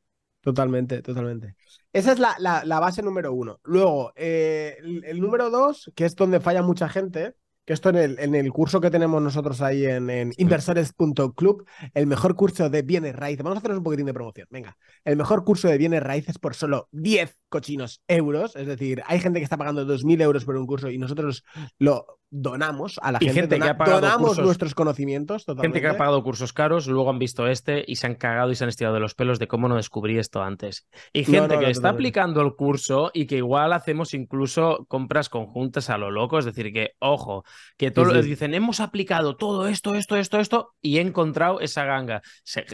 Totalmente, 0.40 1.00
totalmente. 1.00 1.56
Esa 1.90 2.12
es 2.12 2.18
la, 2.18 2.36
la, 2.38 2.80
base 2.80 3.02
número 3.02 3.32
uno. 3.32 3.60
Luego, 3.64 4.12
eh, 4.14 4.76
el, 5.04 5.18
número 5.18 5.48
dos, 5.48 5.90
que 5.94 6.04
es 6.04 6.14
donde 6.16 6.38
falla 6.38 6.62
mucha 6.62 6.86
gente, 6.88 7.34
que 7.64 7.72
esto 7.72 7.88
en 7.88 7.96
el, 7.96 8.18
en 8.18 8.34
el 8.34 8.52
curso 8.52 8.78
que 8.78 8.90
tenemos 8.90 9.22
nosotros 9.22 9.62
ahí 9.62 9.86
en, 9.86 10.10
en 10.10 10.32
inversores.club, 10.36 11.64
el 11.94 12.06
mejor 12.06 12.34
curso 12.34 12.68
de 12.68 12.82
bienes 12.82 13.16
raíces. 13.16 13.42
Vamos 13.42 13.56
a 13.56 13.60
hacer 13.60 13.70
un 13.70 13.82
poquitín 13.82 14.04
de 14.04 14.12
promoción. 14.12 14.46
Venga, 14.50 14.76
el 15.04 15.16
mejor 15.16 15.44
curso 15.44 15.68
de 15.68 15.78
bienes 15.78 16.02
raíces 16.02 16.38
por 16.38 16.54
solo 16.54 16.88
10 16.92 17.38
cochinos 17.48 18.02
euros. 18.06 18.54
Es 18.54 18.66
decir, 18.66 19.02
hay 19.06 19.20
gente 19.20 19.38
que 19.38 19.44
está 19.44 19.56
pagando 19.56 19.86
2.000 19.86 20.20
euros 20.20 20.44
por 20.44 20.56
un 20.56 20.66
curso 20.66 20.90
y 20.90 20.98
nosotros 20.98 21.42
lo 21.78 22.18
donamos 22.30 22.98
a 23.02 23.12
la 23.12 23.18
gente, 23.18 23.58
que 23.58 23.68
ha 23.68 23.76
pagado 23.76 24.00
donamos 24.00 24.38
nuestros 24.38 24.74
conocimientos. 24.74 25.44
Gente 25.60 25.80
que 25.80 25.88
ha 25.88 25.96
pagado 25.96 26.22
cursos 26.22 26.52
caros, 26.52 26.86
luego 26.86 27.10
han 27.10 27.18
visto 27.18 27.46
este 27.46 27.84
y 27.86 27.96
se 27.96 28.06
han 28.06 28.16
cagado 28.16 28.50
y 28.50 28.56
se 28.56 28.64
han 28.64 28.68
estirado 28.68 28.94
de 28.94 29.00
los 29.00 29.14
pelos 29.14 29.38
de 29.38 29.46
cómo 29.46 29.68
no 29.68 29.76
descubrí 29.76 30.18
esto 30.18 30.42
antes. 30.42 30.88
Y 31.12 31.24
gente 31.24 31.58
que 31.58 31.70
está 31.70 31.90
aplicando 31.90 32.40
el 32.40 32.54
curso 32.54 33.10
y 33.14 33.26
que 33.26 33.36
igual 33.36 33.72
hacemos 33.72 34.14
incluso 34.14 34.84
compras 34.88 35.28
conjuntas 35.28 35.90
a 35.90 35.98
lo 35.98 36.10
loco, 36.10 36.38
es 36.38 36.44
decir, 36.44 36.72
que 36.72 36.92
ojo, 36.98 37.44
que 37.76 37.90
todos 37.90 38.24
dicen, 38.24 38.54
hemos 38.54 38.80
aplicado 38.80 39.36
todo 39.36 39.68
esto, 39.68 39.94
esto, 39.94 40.16
esto, 40.16 40.38
esto 40.38 40.74
y 40.80 40.98
he 40.98 41.00
encontrado 41.00 41.60
esa 41.60 41.84
ganga. 41.84 42.22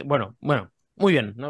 bueno, 0.05 0.35
bueno, 0.39 0.71
muy 1.01 1.13
bien, 1.13 1.33
no, 1.35 1.49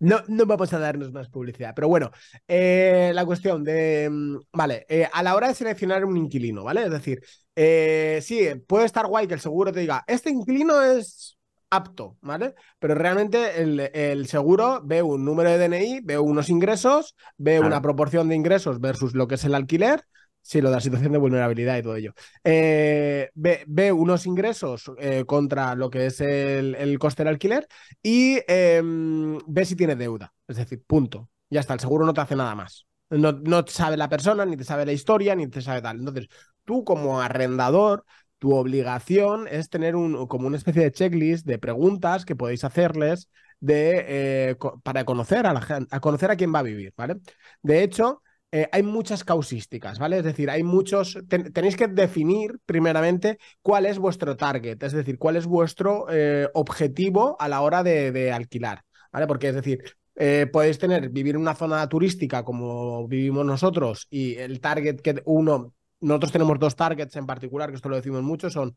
no, 0.00 0.22
no, 0.28 0.46
vamos 0.46 0.72
a 0.72 0.78
darnos 0.78 1.12
más 1.12 1.28
publicidad, 1.28 1.72
pero 1.74 1.88
bueno, 1.88 2.10
eh, 2.46 3.12
la 3.14 3.24
cuestión 3.24 3.64
de, 3.64 4.08
mm, 4.10 4.36
vale, 4.52 4.84
eh, 4.88 5.08
a 5.10 5.22
la 5.22 5.34
hora 5.34 5.48
de 5.48 5.54
seleccionar 5.54 6.04
un 6.04 6.16
inquilino, 6.16 6.64
¿vale? 6.64 6.84
Es 6.84 6.90
decir, 6.90 7.22
eh, 7.56 8.20
sí, 8.22 8.48
puede 8.66 8.86
estar 8.86 9.06
guay 9.06 9.26
que 9.26 9.34
el 9.34 9.40
seguro 9.40 9.72
te 9.72 9.80
diga, 9.80 10.04
este 10.06 10.30
inquilino 10.30 10.82
es 10.82 11.38
apto, 11.70 12.16
¿vale? 12.20 12.54
Pero 12.78 12.94
realmente 12.94 13.60
el, 13.60 14.26
seguro 14.26 14.80
ve 14.84 15.02
un 15.02 15.24
número 15.24 15.50
de 15.50 15.68
DNI, 15.68 16.00
ve 16.02 16.18
unos 16.18 16.48
ingresos, 16.48 17.16
ve 17.36 17.60
una 17.60 17.80
proporción 17.82 18.28
de 18.28 18.36
ingresos 18.36 18.80
versus 18.80 19.14
lo 19.14 19.26
que 19.26 19.36
es 19.36 19.44
el 19.44 19.54
alquiler 19.54 20.04
Sí, 20.46 20.60
lo 20.60 20.68
de 20.68 20.74
la 20.74 20.80
situación 20.82 21.10
de 21.10 21.16
vulnerabilidad 21.18 21.78
y 21.78 21.82
todo 21.82 21.96
ello. 21.96 22.12
Eh, 22.44 23.30
ve, 23.34 23.92
unos 23.92 24.26
ingresos 24.26 24.92
eh, 24.98 25.24
contra 25.24 25.74
lo 25.74 25.88
que 25.88 26.04
es 26.04 26.20
el, 26.20 26.98
coste 26.98 27.22
del 27.22 27.32
alquiler 27.32 27.66
y 28.02 28.40
em, 28.46 29.38
ve 29.46 29.64
si 29.64 29.74
tiene 29.74 29.96
deuda. 29.96 30.34
Es 30.46 30.58
decir, 30.58 30.82
punto. 30.86 31.30
Ya 31.48 31.60
está, 31.60 31.72
el 31.72 31.80
seguro 31.80 32.04
no 32.04 32.12
te 32.12 32.20
hace 32.20 32.36
nada 32.36 32.54
más. 32.54 32.86
No, 33.08 33.32
no 33.32 33.64
sabe 33.66 33.96
la 33.96 34.10
persona, 34.10 34.44
ni 34.44 34.54
te 34.58 34.64
sabe 34.64 34.84
la 34.84 34.92
historia, 34.92 35.34
ni 35.34 35.46
te 35.48 35.62
sabe 35.62 35.80
tal. 35.80 36.00
Entonces, 36.00 36.28
tú 36.64 36.84
como 36.84 37.22
arrendador, 37.22 38.04
tu 38.38 38.54
obligación 38.54 39.48
es 39.48 39.70
tener 39.70 39.96
un, 39.96 40.26
como 40.26 40.46
una 40.46 40.58
especie 40.58 40.82
de 40.82 40.92
checklist 40.92 41.46
de 41.46 41.58
preguntas 41.58 42.26
que 42.26 42.36
podéis 42.36 42.64
hacerles 42.64 43.30
de, 43.60 44.04
eh, 44.50 44.56
para 44.82 45.06
conocer 45.06 45.46
a 45.46 45.54
la 45.54 45.86
a 45.90 46.00
conocer 46.00 46.30
a 46.30 46.36
quién 46.36 46.54
va 46.54 46.58
a 46.58 46.62
vivir, 46.62 46.92
¿vale? 46.98 47.16
De 47.62 47.82
hecho, 47.82 48.20
eh, 48.54 48.68
hay 48.70 48.84
muchas 48.84 49.24
causísticas, 49.24 49.98
¿vale? 49.98 50.18
Es 50.18 50.22
decir, 50.22 50.48
hay 50.48 50.62
muchos, 50.62 51.18
tenéis 51.52 51.76
que 51.76 51.88
definir 51.88 52.60
primeramente 52.64 53.38
cuál 53.60 53.84
es 53.84 53.98
vuestro 53.98 54.36
target, 54.36 54.80
es 54.80 54.92
decir, 54.92 55.18
cuál 55.18 55.34
es 55.34 55.44
vuestro 55.44 56.06
eh, 56.08 56.48
objetivo 56.54 57.36
a 57.40 57.48
la 57.48 57.62
hora 57.62 57.82
de, 57.82 58.30
alquilar, 58.30 58.84
¿vale? 59.10 59.26
Porque 59.26 59.48
es 59.48 59.56
decir, 59.56 59.82
eh, 60.14 60.46
podéis 60.52 60.78
tener, 60.78 61.08
vivir 61.08 61.34
en 61.34 61.40
una 61.40 61.56
zona 61.56 61.88
turística 61.88 62.44
como 62.44 63.08
vivimos 63.08 63.44
nosotros 63.44 64.06
y 64.08 64.36
el 64.36 64.60
target 64.60 65.00
que 65.00 65.20
uno 65.24 65.72
nosotros 66.00 66.30
tenemos 66.30 66.56
dos 66.60 66.76
targets 66.76 67.16
en 67.16 67.26
particular, 67.26 67.70
que 67.70 67.76
esto 67.76 67.88
lo 67.88 67.96
decimos 67.96 68.22
mucho, 68.22 68.50
son 68.50 68.76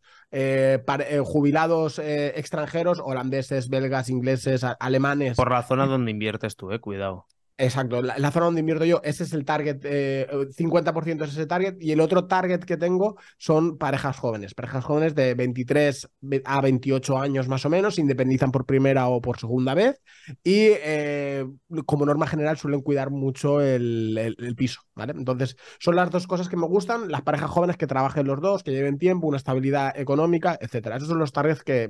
jubilados 1.23 1.99
extranjeros, 1.99 2.99
holandeses, 3.03 3.69
belgas, 3.69 4.09
ingleses, 4.09 4.65
alemanes. 4.79 5.37
Por 5.37 5.51
la 5.51 5.61
zona 5.61 5.85
donde 5.85 6.09
inviertes 6.09 6.55
tú, 6.55 6.71
eh, 6.71 6.79
cuidado. 6.79 7.27
Exacto, 7.59 8.03
la, 8.03 8.31
zona 8.31 8.45
donde 8.45 8.59
invierto 8.59 8.85
yo, 8.85 9.01
ese 9.03 9.23
es 9.23 9.33
el 9.33 9.43
target, 9.43 9.79
50% 9.79 11.21
eh, 11.23 11.25
es 11.25 11.31
ese 11.31 11.47
target 11.47 11.75
y 11.79 11.91
el 11.91 11.99
otro 12.01 12.27
target 12.27 12.59
que 12.59 12.77
tengo 12.77 13.17
son 13.39 13.79
parejas 13.79 14.15
jóvenes, 14.19 14.53
parejas 14.53 14.85
jóvenes 14.85 15.15
de 15.15 15.33
23 15.33 16.07
a 16.45 16.61
28 16.61 17.17
años 17.17 17.47
más 17.47 17.65
o 17.65 17.69
menos, 17.71 17.97
independizan 17.97 18.51
por 18.51 18.67
primera 18.67 19.07
o 19.07 19.21
por 19.21 19.39
segunda 19.39 19.73
vez 19.73 19.99
y 20.43 20.67
eh, 20.83 21.47
como 21.87 22.05
norma 22.05 22.27
general 22.27 22.59
suelen 22.59 22.81
cuidar 22.81 23.09
mucho 23.09 23.59
el, 23.59 24.35
piso. 24.55 24.81
Entonces 24.95 25.57
son 25.79 25.95
las 25.95 26.11
dos 26.11 26.27
cosas 26.27 26.49
que 26.49 26.57
me 26.57 26.67
gustan, 26.67 27.09
las 27.09 27.23
parejas 27.23 27.49
jóvenes 27.49 27.77
que 27.77 27.87
trabajen 27.87 28.27
los 28.27 28.39
dos, 28.39 28.61
que 28.61 28.71
lleven 28.71 28.99
tiempo, 28.99 29.25
una 29.25 29.37
estabilidad 29.37 29.97
económica, 29.99 30.59
etcétera. 30.61 30.97
Esos 30.97 31.09
son 31.09 31.17
los 31.17 31.31
targets 31.31 31.63
que, 31.63 31.87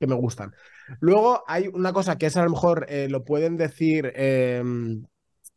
que 0.00 0.06
me 0.06 0.14
gustan. 0.14 0.54
Luego 0.98 1.44
hay 1.46 1.68
una 1.68 1.92
cosa 1.92 2.16
que 2.16 2.26
es 2.26 2.36
a 2.36 2.42
lo 2.42 2.50
mejor 2.50 2.86
eh, 2.88 3.08
lo 3.08 3.22
pueden 3.22 3.58
decir, 3.58 4.10
em, 4.16 5.04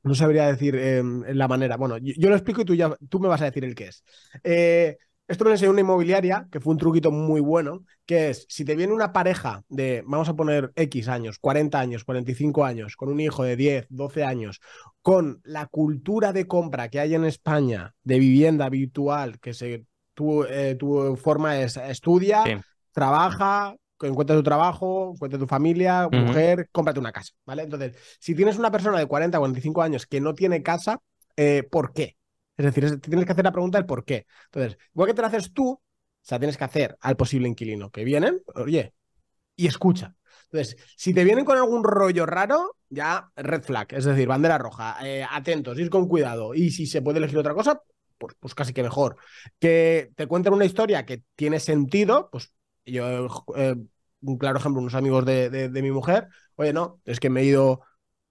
no 0.03 0.13
sabría 0.13 0.47
decir 0.47 0.75
em, 0.75 1.23
la 1.29 1.47
manera. 1.47 1.77
Bueno, 1.77 1.97
yo, 1.97 2.29
lo 2.29 2.35
explico 2.35 2.61
y 2.61 2.65
tú, 2.65 2.75
ya, 2.75 2.95
tú 3.09 3.19
me 3.21 3.29
vas 3.29 3.41
a 3.41 3.45
decir 3.45 3.63
el 3.63 3.73
qué 3.73 3.87
es. 3.87 4.03
Eh, 4.43 4.97
esto 5.25 5.45
me 5.45 5.51
lo 5.51 5.55
enseñó 5.55 5.71
una 5.71 5.79
inmobiliaria, 5.79 6.49
que 6.51 6.59
fue 6.59 6.73
un 6.73 6.77
truquito 6.77 7.09
muy 7.09 7.39
bueno, 7.39 7.85
que 8.05 8.31
es, 8.31 8.45
si 8.49 8.65
te 8.65 8.75
viene 8.75 8.91
una 8.91 9.13
pareja 9.13 9.63
de, 9.69 10.03
vamos 10.05 10.27
a 10.27 10.35
poner 10.35 10.73
X 10.75 11.07
años, 11.07 11.39
40 11.39 11.79
años, 11.79 12.03
45 12.03 12.65
años, 12.65 12.97
con 12.97 13.07
un 13.07 13.21
hijo 13.21 13.43
de 13.43 13.55
10, 13.55 13.87
12 13.89 14.25
años, 14.25 14.59
con 15.01 15.39
la 15.45 15.67
cultura 15.67 16.33
de 16.33 16.45
compra 16.45 16.89
que 16.89 16.99
hay 16.99 17.15
en 17.15 17.23
España 17.23 17.95
de 18.03 18.19
vivienda 18.19 18.65
habitual, 18.65 19.39
que 19.39 19.53
se, 19.53 19.85
tu, 20.13 20.43
eh, 20.43 20.75
tu 20.75 21.15
forma 21.15 21.61
es 21.61 21.77
estudia, 21.77 22.43
trabaja, 22.91 23.75
encuentra 24.07 24.35
tu 24.35 24.43
trabajo, 24.43 25.11
encuentra 25.13 25.39
tu 25.39 25.47
familia, 25.47 26.07
mujer, 26.11 26.69
cómprate 26.71 26.99
una 26.99 27.11
casa, 27.11 27.33
¿vale? 27.45 27.63
Entonces, 27.63 27.97
si 28.19 28.35
tienes 28.35 28.57
una 28.57 28.71
persona 28.71 28.99
de 28.99 29.05
40 29.05 29.37
o 29.37 29.41
45 29.41 29.81
años 29.81 30.05
que 30.05 30.21
no 30.21 30.33
tiene 30.33 30.63
casa, 30.63 30.99
eh, 31.35 31.63
¿por 31.69 31.93
qué? 31.93 32.17
Es 32.57 32.65
decir, 32.65 32.99
tienes 33.01 33.25
que 33.25 33.31
hacer 33.31 33.45
la 33.45 33.51
pregunta 33.51 33.77
del 33.77 33.85
por 33.85 34.05
qué. 34.05 34.25
Entonces, 34.45 34.77
igual 34.93 35.07
que 35.07 35.13
te 35.13 35.21
la 35.21 35.27
haces 35.27 35.53
tú, 35.53 35.71
o 35.71 35.81
sea, 36.21 36.39
tienes 36.39 36.57
que 36.57 36.63
hacer 36.63 36.97
al 37.01 37.17
posible 37.17 37.47
inquilino 37.47 37.89
que 37.89 38.03
vienen, 38.03 38.41
oye, 38.55 38.93
y 39.55 39.67
escucha. 39.67 40.15
Entonces, 40.45 40.77
si 40.95 41.13
te 41.13 41.23
vienen 41.23 41.45
con 41.45 41.57
algún 41.57 41.83
rollo 41.83 42.25
raro, 42.25 42.77
ya 42.89 43.31
red 43.35 43.63
flag, 43.63 43.87
es 43.93 44.05
decir, 44.05 44.27
bandera 44.27 44.57
roja, 44.57 44.97
eh, 45.03 45.25
atentos, 45.29 45.79
ir 45.79 45.89
con 45.89 46.07
cuidado. 46.07 46.53
Y 46.53 46.69
si 46.71 46.85
se 46.85 47.01
puede 47.01 47.17
elegir 47.17 47.39
otra 47.39 47.55
cosa, 47.55 47.81
pues, 48.17 48.35
pues 48.39 48.53
casi 48.55 48.71
que 48.71 48.83
mejor. 48.83 49.17
Que 49.59 50.11
te 50.15 50.27
cuenten 50.27 50.53
una 50.53 50.65
historia 50.65 51.05
que 51.05 51.23
tiene 51.35 51.59
sentido, 51.59 52.29
pues 52.31 52.53
yo, 52.85 53.27
eh, 53.55 53.75
un 54.23 54.37
claro 54.37 54.57
ejemplo, 54.59 54.81
unos 54.81 54.95
amigos 54.95 55.25
de, 55.25 55.49
de, 55.49 55.81
mi 55.81 55.91
mujer, 55.91 56.27
oye, 56.55 56.73
no, 56.73 56.99
es 57.05 57.19
que 57.19 57.29
me 57.29 57.41
he 57.41 57.45
ido 57.45 57.81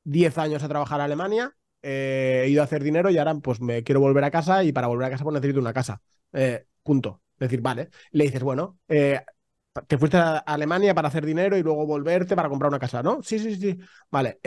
10 0.05 0.39
años 0.39 0.63
a 0.63 0.69
trabajar 0.69 1.01
a 1.01 1.05
Alemania, 1.05 1.55
eh, 1.83 2.43
he 2.45 2.49
ido 2.49 2.63
a 2.63 2.65
hacer 2.65 2.83
dinero 2.83 3.11
y 3.11 3.19
ahora 3.19 3.35
pues 3.37 3.61
me 3.61 3.83
quiero 3.83 4.01
volver 4.01 4.25
a 4.25 4.31
casa 4.31 4.65
y 4.65 4.73
para 4.73 4.87
volver 4.87 5.07
a 5.07 5.11
casa 5.11 5.25
pues 5.25 5.35
necesito 5.35 5.61
una 5.61 5.73
casa. 5.73 6.01
punto. 6.83 7.23
Es 7.35 7.49
decir, 7.49 7.61
vale. 7.61 7.91
Le 8.13 8.25
dices, 8.25 8.43
bueno, 8.43 8.79
te 9.87 9.99
fuiste 9.99 10.17
a 10.17 10.39
Alemania 10.39 10.95
para 10.95 11.09
hacer 11.09 11.25
dinero 11.25 11.57
y 11.57 11.63
luego 11.63 11.87
volverte 11.87 12.37
para 12.37 12.49
comprar 12.49 12.69
una 12.69 12.79
casa, 12.79 13.03
¿no? 13.03 13.23
Sí, 13.23 13.39
sí, 13.39 13.57
sí. 13.57 13.79
Vale. 14.11 14.39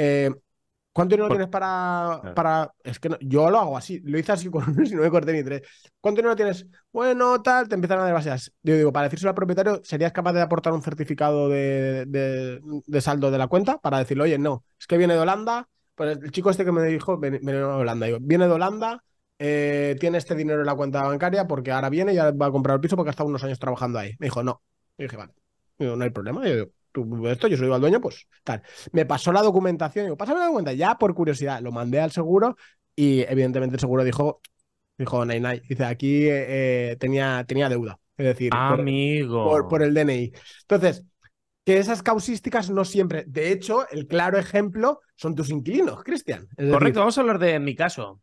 ¿Cuánto 0.95 1.13
dinero 1.13 1.27
tienes 1.27 1.49
para, 1.49 2.21
para.? 2.33 2.73
Es 2.81 3.01
que 3.01 3.09
yo 3.19 3.49
lo 3.49 3.59
hago 3.59 3.77
así, 3.77 3.99
lo 4.05 4.17
hice 4.17 4.31
así 4.31 4.49
con 4.49 4.63
uno 4.69 4.81
y 4.81 4.91
no 4.91 5.01
me 5.01 5.09
corté 5.09 5.33
ni 5.33 5.43
tres. 5.43 5.61
¿Cuánto 5.99 6.21
dinero 6.21 6.37
tienes? 6.37 6.65
Bueno, 6.93 7.41
tal, 7.41 7.67
te 7.67 7.75
empiezan 7.75 7.99
a 7.99 8.03
dar 8.05 8.13
bases. 8.13 8.53
Yo 8.63 8.77
digo, 8.77 8.93
para 8.93 9.07
decírselo 9.07 9.31
al 9.31 9.35
propietario, 9.35 9.81
¿serías 9.83 10.13
capaz 10.13 10.31
de 10.31 10.41
aportar 10.41 10.71
un 10.71 10.81
certificado 10.81 11.49
de, 11.49 12.05
de, 12.05 13.01
saldo 13.01 13.29
de 13.29 13.37
la 13.37 13.47
cuenta? 13.47 13.77
Para 13.77 13.99
decirle, 13.99 14.23
oye, 14.23 14.37
no, 14.37 14.63
es 14.79 14.87
que 14.87 14.97
viene 14.97 15.15
de 15.15 15.19
Holanda. 15.19 15.67
Pues 15.95 16.17
el 16.17 16.31
chico 16.31 16.49
este 16.49 16.63
que 16.63 16.71
me 16.71 16.81
dijo, 16.83 17.17
viene 17.17 17.39
de 17.39 17.61
Holanda. 17.61 18.05
Digo, 18.05 18.19
viene 18.21 18.47
de 18.47 18.53
Holanda, 18.53 19.03
eh, 19.37 19.97
tiene 19.99 20.17
este 20.17 20.33
dinero 20.33 20.61
en 20.61 20.65
la 20.65 20.75
cuenta 20.75 21.03
bancaria 21.03 21.45
porque 21.45 21.73
ahora 21.73 21.89
viene 21.89 22.13
y 22.13 22.15
ya 22.15 22.31
va 22.31 22.45
a 22.45 22.51
comprar 22.51 22.75
el 22.75 22.79
piso 22.81 22.95
porque 22.95 23.09
ha 23.09 23.11
estado 23.11 23.27
unos 23.27 23.43
años 23.43 23.59
trabajando 23.59 23.99
ahí. 23.99 24.13
Me 24.17 24.27
dijo, 24.27 24.43
no, 24.43 24.61
y 24.97 25.03
dije, 25.03 25.17
vale, 25.17 25.33
no 25.77 26.01
hay 26.01 26.09
problema. 26.09 26.47
Yo 26.47 26.53
digo, 26.53 26.67
esto, 27.29 27.47
yo 27.47 27.57
soy 27.57 27.71
el 27.71 27.81
dueño, 27.81 27.99
pues 27.99 28.27
tal. 28.43 28.61
Me 28.91 29.05
pasó 29.05 29.31
la 29.31 29.41
documentación, 29.41 30.05
digo, 30.05 30.17
pásame 30.17 30.39
la 30.39 30.45
documentación, 30.45 30.79
ya 30.79 30.97
por 30.97 31.13
curiosidad, 31.13 31.61
lo 31.61 31.71
mandé 31.71 31.99
al 31.99 32.11
seguro 32.11 32.55
y 32.95 33.21
evidentemente 33.21 33.75
el 33.75 33.79
seguro 33.79 34.03
dijo, 34.03 34.41
dijo, 34.97 35.25
Nay, 35.25 35.39
Nay, 35.39 35.61
dice, 35.67 35.85
aquí 35.85 36.25
eh, 36.27 36.95
tenía, 36.99 37.43
tenía 37.47 37.69
deuda. 37.69 37.99
Es 38.17 38.25
decir, 38.25 38.51
Amigo. 38.53 39.67
Por, 39.67 39.83
el 39.83 39.93
DNI. 39.93 40.31
Entonces, 40.61 41.03
que 41.65 41.77
esas 41.77 42.01
causísticas 42.01 42.69
no 42.69 42.85
siempre. 42.85 43.25
De 43.27 43.51
hecho, 43.51 43.89
el 43.89 44.07
claro 44.07 44.37
ejemplo 44.37 45.01
son 45.15 45.35
tus 45.35 45.49
inquilinos, 45.49 46.03
Cristian. 46.03 46.47
Correcto, 46.55 46.99
vamos 46.99 47.17
a 47.17 47.21
hablar 47.21 47.39
de 47.39 47.59
mi 47.59 47.75
caso. 47.75 48.21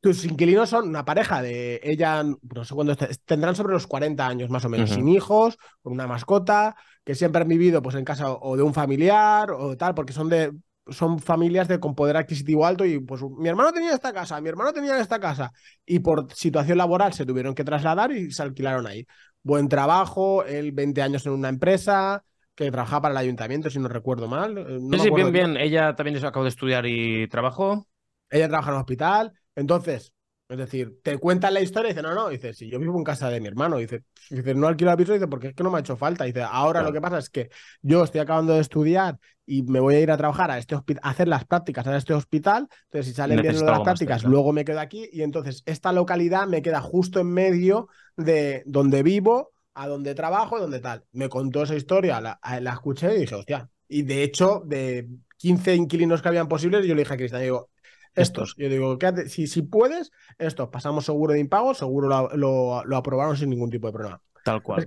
Tus 0.00 0.24
inquilinos 0.24 0.70
son 0.70 0.88
una 0.88 1.04
pareja 1.04 1.42
de 1.42 1.80
ella, 1.82 2.22
no 2.22 2.64
sé 2.64 2.74
cuándo, 2.74 2.96
tendrán 3.24 3.54
sobre 3.54 3.74
los 3.74 3.86
40 3.86 4.26
años 4.26 4.48
más 4.48 4.64
o 4.64 4.68
menos, 4.68 4.90
sin 4.90 5.08
hijos, 5.08 5.58
con 5.82 5.92
una 5.92 6.06
mascota, 6.06 6.76
que 7.04 7.14
siempre 7.14 7.42
han 7.42 7.48
vivido 7.48 7.82
pues 7.82 7.96
en 7.96 8.04
casa 8.04 8.32
o 8.32 8.56
de 8.56 8.62
un 8.62 8.72
familiar 8.72 9.50
o 9.50 9.76
tal, 9.76 9.94
porque 9.94 10.12
son 10.12 10.28
de 10.28 10.52
son 10.86 11.20
familias 11.20 11.68
de 11.68 11.78
con 11.78 11.94
poder 11.94 12.16
adquisitivo 12.16 12.66
alto 12.66 12.84
y 12.84 12.98
pues 12.98 13.22
mi 13.22 13.48
hermano 13.48 13.72
tenía 13.72 13.94
esta 13.94 14.12
casa, 14.12 14.40
mi 14.40 14.48
hermano 14.48 14.72
tenía 14.72 14.98
esta 14.98 15.20
casa 15.20 15.52
y 15.86 16.00
por 16.00 16.32
situación 16.34 16.78
laboral 16.78 17.12
se 17.12 17.26
tuvieron 17.26 17.54
que 17.54 17.64
trasladar 17.64 18.12
y 18.12 18.32
se 18.32 18.42
alquilaron 18.42 18.86
ahí. 18.86 19.06
Buen 19.42 19.68
trabajo, 19.68 20.44
él 20.44 20.72
20 20.72 21.00
años 21.02 21.24
en 21.26 21.32
una 21.32 21.48
empresa, 21.48 22.24
que 22.54 22.70
trabajaba 22.70 23.02
para 23.02 23.12
el 23.12 23.18
ayuntamiento, 23.18 23.70
si 23.70 23.78
no 23.78 23.88
recuerdo 23.88 24.28
mal. 24.28 24.80
sí, 24.92 24.98
sí, 24.98 25.10
bien, 25.10 25.32
bien. 25.32 25.56
Ella 25.56 25.94
también 25.94 26.20
se 26.20 26.26
acabó 26.26 26.44
de 26.44 26.50
estudiar 26.50 26.84
y 26.86 27.26
trabajó. 27.28 27.86
Ella 28.28 28.48
trabaja 28.48 28.70
en 28.70 28.74
un 28.74 28.80
hospital. 28.80 29.32
Entonces, 29.60 30.14
es 30.48 30.58
decir, 30.58 30.98
te 31.04 31.16
cuentan 31.18 31.54
la 31.54 31.60
historia 31.60 31.90
y 31.90 31.92
dice, 31.92 32.02
no, 32.02 32.12
no, 32.12 32.28
dice, 32.28 32.54
si 32.54 32.68
yo 32.68 32.80
vivo 32.80 32.98
en 32.98 33.04
casa 33.04 33.30
de 33.30 33.40
mi 33.40 33.46
hermano, 33.46 33.76
dice, 33.76 34.02
dice 34.30 34.52
no 34.54 34.66
alquilo 34.66 34.90
el 34.90 34.96
piso, 34.96 35.12
dice, 35.12 35.28
porque 35.28 35.48
es 35.48 35.54
que 35.54 35.62
no 35.62 35.70
me 35.70 35.76
ha 35.76 35.80
hecho 35.80 35.96
falta. 35.96 36.24
Dice, 36.24 36.42
ahora 36.42 36.82
lo 36.82 36.92
que 36.92 37.00
pasa 37.00 37.18
es 37.18 37.30
que 37.30 37.50
yo 37.82 38.02
estoy 38.02 38.20
acabando 38.20 38.54
de 38.54 38.60
estudiar 38.60 39.16
y 39.46 39.62
me 39.62 39.78
voy 39.78 39.94
a 39.94 40.00
ir 40.00 40.10
a 40.10 40.16
trabajar 40.16 40.50
a 40.50 40.58
este 40.58 40.74
hospital, 40.74 41.00
a 41.04 41.10
hacer 41.10 41.28
las 41.28 41.44
prácticas 41.44 41.86
en 41.86 41.94
este 41.94 42.14
hospital. 42.14 42.66
Entonces, 42.86 43.06
si 43.06 43.14
salen 43.14 43.40
bien 43.40 43.64
las 43.64 43.80
prácticas, 43.80 44.24
luego 44.24 44.52
me 44.52 44.64
quedo 44.64 44.80
aquí. 44.80 45.08
Y 45.12 45.22
entonces, 45.22 45.62
esta 45.66 45.92
localidad 45.92 46.48
me 46.48 46.62
queda 46.62 46.80
justo 46.80 47.20
en 47.20 47.32
medio 47.32 47.88
de 48.16 48.64
donde 48.66 49.04
vivo, 49.04 49.52
a 49.74 49.86
donde 49.86 50.16
trabajo, 50.16 50.58
donde 50.58 50.80
tal. 50.80 51.04
Me 51.12 51.28
contó 51.28 51.62
esa 51.62 51.76
historia, 51.76 52.20
la, 52.20 52.40
la 52.60 52.72
escuché 52.72 53.14
y 53.14 53.20
dije, 53.20 53.36
hostia. 53.36 53.70
Y 53.86 54.02
de 54.02 54.24
hecho, 54.24 54.62
de 54.66 55.08
15 55.36 55.76
inquilinos 55.76 56.22
que 56.22 56.28
habían 56.28 56.48
posibles, 56.48 56.84
yo 56.86 56.94
le 56.96 57.02
dije 57.02 57.14
a 57.14 57.16
Cristian, 57.16 57.42
digo, 57.42 57.69
estos. 58.14 58.54
Yo 58.56 58.68
digo, 58.68 58.98
si, 59.26 59.46
si 59.46 59.62
puedes, 59.62 60.10
estos, 60.38 60.68
pasamos 60.68 61.04
seguro 61.04 61.34
de 61.34 61.40
impago, 61.40 61.74
seguro 61.74 62.08
lo, 62.08 62.84
lo, 62.84 62.96
aprobaron 62.96 63.36
sin 63.36 63.50
ningún 63.50 63.70
tipo 63.70 63.86
de 63.86 63.92
problema. 63.92 64.22
Tal 64.44 64.62
cual. 64.62 64.86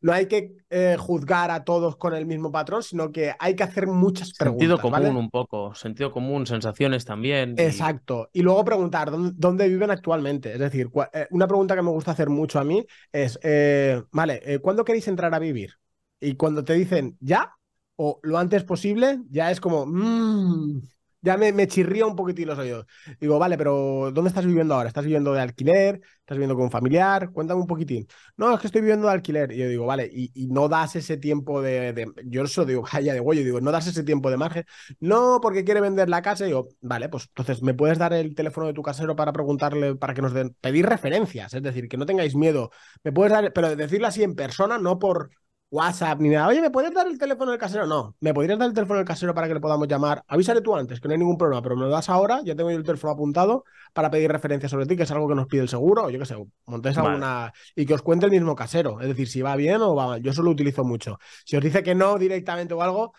no 0.00 0.12
hay 0.12 0.26
que 0.26 0.56
eh, 0.70 0.96
juzgar 0.98 1.50
a 1.50 1.64
todos 1.64 1.96
con 1.96 2.14
el 2.14 2.26
mismo 2.26 2.50
patrón, 2.50 2.82
sino 2.82 3.12
que 3.12 3.34
hay 3.38 3.54
que 3.54 3.62
hacer 3.62 3.86
muchas 3.86 4.32
preguntas. 4.32 4.68
Sentido 4.68 4.90
común 4.90 5.16
un 5.16 5.30
poco, 5.30 5.74
sentido 5.74 6.10
común, 6.10 6.46
sensaciones 6.46 7.04
también. 7.04 7.54
Exacto. 7.58 8.28
Y 8.32 8.42
luego 8.42 8.64
preguntar 8.64 9.10
¿dónde, 9.10 9.68
viven 9.68 9.90
actualmente. 9.90 10.52
Es 10.52 10.58
decir, 10.58 10.90
eh, 11.12 11.26
una 11.30 11.46
pregunta 11.46 11.74
que 11.74 11.82
me 11.82 11.90
gusta 11.90 12.10
hacer 12.10 12.28
mucho 12.28 12.58
a 12.58 12.64
mí 12.64 12.84
es, 13.12 13.38
eh, 13.42 14.02
vale, 14.12 14.60
¿cuándo 14.60 14.84
queréis 14.84 15.08
entrar 15.08 15.34
a 15.34 15.38
vivir? 15.38 15.74
Y 16.20 16.34
cuando 16.36 16.64
te 16.64 16.74
dicen 16.74 17.16
ya 17.20 17.54
o 17.96 18.18
lo 18.22 18.38
antes 18.38 18.64
posible, 18.64 19.20
ya 19.30 19.50
es 19.50 19.60
como, 19.60 19.86
mmm, 19.86 20.80
ya 21.24 21.38
me, 21.38 21.52
me 21.52 21.66
chirría 21.66 22.06
un 22.06 22.14
poquitín 22.14 22.48
los 22.48 22.58
oídos. 22.58 22.86
Digo, 23.18 23.38
vale, 23.38 23.56
pero 23.56 24.10
¿dónde 24.12 24.28
estás 24.28 24.44
viviendo 24.44 24.74
ahora? 24.74 24.88
¿Estás 24.88 25.04
viviendo 25.04 25.32
de 25.32 25.40
alquiler? 25.40 26.00
¿Estás 26.20 26.36
viviendo 26.36 26.54
con 26.54 26.64
un 26.64 26.70
familiar? 26.70 27.30
Cuéntame 27.30 27.60
un 27.62 27.66
poquitín. 27.66 28.06
No, 28.36 28.52
es 28.52 28.60
que 28.60 28.66
estoy 28.66 28.82
viviendo 28.82 29.06
de 29.06 29.14
alquiler. 29.14 29.50
Y 29.52 29.56
yo 29.58 29.68
digo, 29.68 29.86
vale, 29.86 30.08
y, 30.12 30.30
no 30.48 30.68
das 30.68 30.96
ese 30.96 31.16
tiempo 31.16 31.62
de, 31.62 32.06
Yo 32.26 32.42
eso 32.44 32.66
digo, 32.66 32.84
vaya 32.92 33.14
de 33.14 33.20
huello, 33.20 33.42
digo, 33.42 33.60
no 33.62 33.72
das 33.72 33.86
ese 33.86 34.02
tiempo 34.04 34.30
de 34.30 34.36
margen. 34.36 34.64
No, 35.00 35.38
porque 35.40 35.64
quiere 35.64 35.80
vender 35.80 36.10
la 36.10 36.20
casa. 36.20 36.44
Y 36.44 36.48
digo, 36.48 36.68
vale, 36.82 37.08
pues 37.08 37.24
entonces, 37.28 37.62
¿me 37.62 37.72
puedes 37.72 37.98
dar 37.98 38.12
el 38.12 38.34
teléfono 38.34 38.66
de 38.66 38.74
tu 38.74 38.82
casero 38.82 39.16
para 39.16 39.32
preguntarle, 39.32 39.94
para 39.96 40.12
que 40.12 40.22
nos 40.22 40.34
den, 40.34 40.54
pedir 40.60 40.86
referencias? 40.86 41.54
Es 41.54 41.62
decir, 41.62 41.88
que 41.88 41.96
no 41.96 42.04
tengáis 42.04 42.34
miedo. 42.36 42.70
Me 43.02 43.12
puedes 43.12 43.32
dar, 43.32 43.52
pero 43.54 43.74
decirlo 43.76 44.08
así 44.08 44.22
en 44.22 44.34
persona, 44.34 44.78
no 44.78 44.98
por 44.98 45.30
WhatsApp 45.74 46.20
ni 46.20 46.28
nada. 46.28 46.46
Oye, 46.46 46.60
¿me 46.60 46.70
puedes 46.70 46.94
dar 46.94 47.08
el 47.08 47.18
teléfono 47.18 47.50
del 47.50 47.58
casero? 47.58 47.84
No. 47.84 48.14
¿Me 48.20 48.32
podrías 48.32 48.56
dar 48.56 48.68
el 48.68 48.74
teléfono 48.74 48.98
del 48.98 49.06
casero 49.06 49.34
para 49.34 49.48
que 49.48 49.54
le 49.54 49.60
podamos 49.60 49.88
llamar? 49.88 50.22
Avísale 50.28 50.60
tú 50.60 50.76
antes, 50.76 51.00
que 51.00 51.08
no 51.08 51.12
hay 51.12 51.18
ningún 51.18 51.36
problema, 51.36 51.60
pero 51.62 51.74
me 51.74 51.82
lo 51.82 51.88
das 51.88 52.08
ahora, 52.08 52.40
ya 52.44 52.54
tengo 52.54 52.70
yo 52.70 52.76
el 52.76 52.84
teléfono 52.84 53.12
apuntado 53.12 53.64
para 53.92 54.08
pedir 54.08 54.30
referencias 54.30 54.70
sobre 54.70 54.86
ti, 54.86 54.96
que 54.96 55.02
es 55.02 55.10
algo 55.10 55.28
que 55.28 55.34
nos 55.34 55.48
pide 55.48 55.62
el 55.62 55.68
seguro, 55.68 56.04
o 56.04 56.10
yo 56.10 56.18
qué 56.20 56.26
sé, 56.26 56.36
montéis 56.66 56.96
alguna. 56.96 57.52
Y 57.74 57.86
que 57.86 57.94
os 57.94 58.02
cuente 58.02 58.26
el 58.26 58.30
mismo 58.30 58.54
casero. 58.54 59.00
Es 59.00 59.08
decir, 59.08 59.26
si 59.26 59.42
va 59.42 59.56
bien 59.56 59.82
o 59.82 59.96
va 59.96 60.06
mal. 60.06 60.22
Yo 60.22 60.30
eso 60.30 60.42
lo 60.42 60.50
utilizo 60.50 60.84
mucho. 60.84 61.18
Si 61.44 61.56
os 61.56 61.62
dice 61.62 61.82
que 61.82 61.96
no 61.96 62.18
directamente 62.18 62.72
o 62.72 62.80
algo, 62.80 63.12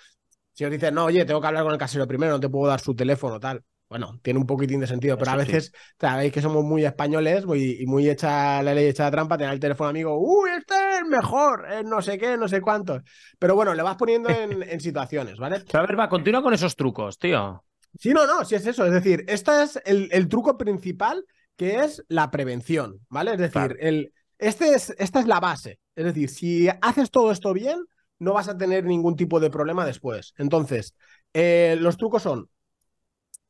si 0.54 0.64
os 0.64 0.72
dice, 0.72 0.94
no, 0.94 1.06
oye, 1.06 1.26
tengo 1.26 1.42
que 1.42 1.48
hablar 1.48 1.64
con 1.64 1.74
el 1.74 1.80
casero 1.80 2.08
primero, 2.08 2.32
no 2.32 2.40
te 2.40 2.48
puedo 2.48 2.68
dar 2.70 2.80
su 2.80 2.96
teléfono, 2.96 3.38
tal 3.38 3.66
bueno, 3.90 4.20
tiene 4.24 4.40
un 4.40 4.48
poquitín 4.48 4.80
de 4.80 4.88
sentido, 4.88 5.18
pero 5.18 5.32
a 5.32 5.36
veces 5.36 5.72
sabéis 6.00 6.34
que 6.34 6.42
somos 6.42 6.64
muy 6.64 6.84
españoles 6.84 7.46
y 7.56 7.86
muy 7.86 8.10
hecha 8.10 8.62
la 8.64 8.74
ley 8.74 8.88
hecha 8.88 9.06
de 9.06 9.12
trampa, 9.12 9.38
tener 9.38 9.54
el 9.54 9.60
teléfono 9.60 9.90
amigo, 9.90 10.18
uy, 10.18 10.50
este 10.58 10.74
es 10.74 10.85
el 10.98 11.06
mejor, 11.06 11.66
no 11.86 12.02
sé 12.02 12.18
qué, 12.18 12.38
no 12.38 12.48
sé 12.48 12.62
cuántos. 12.62 13.02
Pero 13.40 13.56
bueno, 13.56 13.74
le 13.74 13.84
vas 13.84 13.96
poniendo 13.96 14.30
en, 14.30 14.80
situaciones, 14.80 15.38
¿vale? 15.38 15.64
a 15.74 15.82
ver, 15.82 16.00
va, 16.00 16.10
continúa 16.10 16.42
con 16.42 16.54
esos 16.54 16.76
trucos, 16.76 17.18
tío. 17.18 17.64
Sí, 18.00 18.14
no, 18.14 18.26
no, 18.26 18.44
sí 18.44 18.56
es 18.56 18.66
eso. 18.66 18.86
Es 18.86 18.92
decir, 18.92 19.24
este 19.28 19.64
es 19.64 19.80
el, 19.86 20.28
truco 20.28 20.58
principal 20.58 21.26
que 21.56 21.80
es 21.80 22.04
la 22.10 22.32
prevención, 22.32 23.00
¿vale? 23.10 23.32
Es 23.32 23.38
decir, 23.38 23.78
el, 23.80 24.14
este 24.38 24.74
es, 24.74 24.94
esta 24.98 25.20
es 25.20 25.28
la 25.28 25.40
base. 25.40 25.80
Es 25.96 26.06
decir, 26.06 26.30
si 26.30 26.68
haces 26.82 27.10
todo 27.10 27.32
esto 27.32 27.54
bien, 27.54 27.86
no 28.20 28.34
vas 28.34 28.50
a 28.50 28.58
tener 28.58 28.84
ningún 28.86 29.16
tipo 29.16 29.40
de 29.40 29.50
problema 29.50 29.86
después. 29.86 30.34
Entonces, 30.38 30.94
eh, 31.34 31.78
los 31.80 31.98
trucos 31.98 32.24
son 32.24 32.50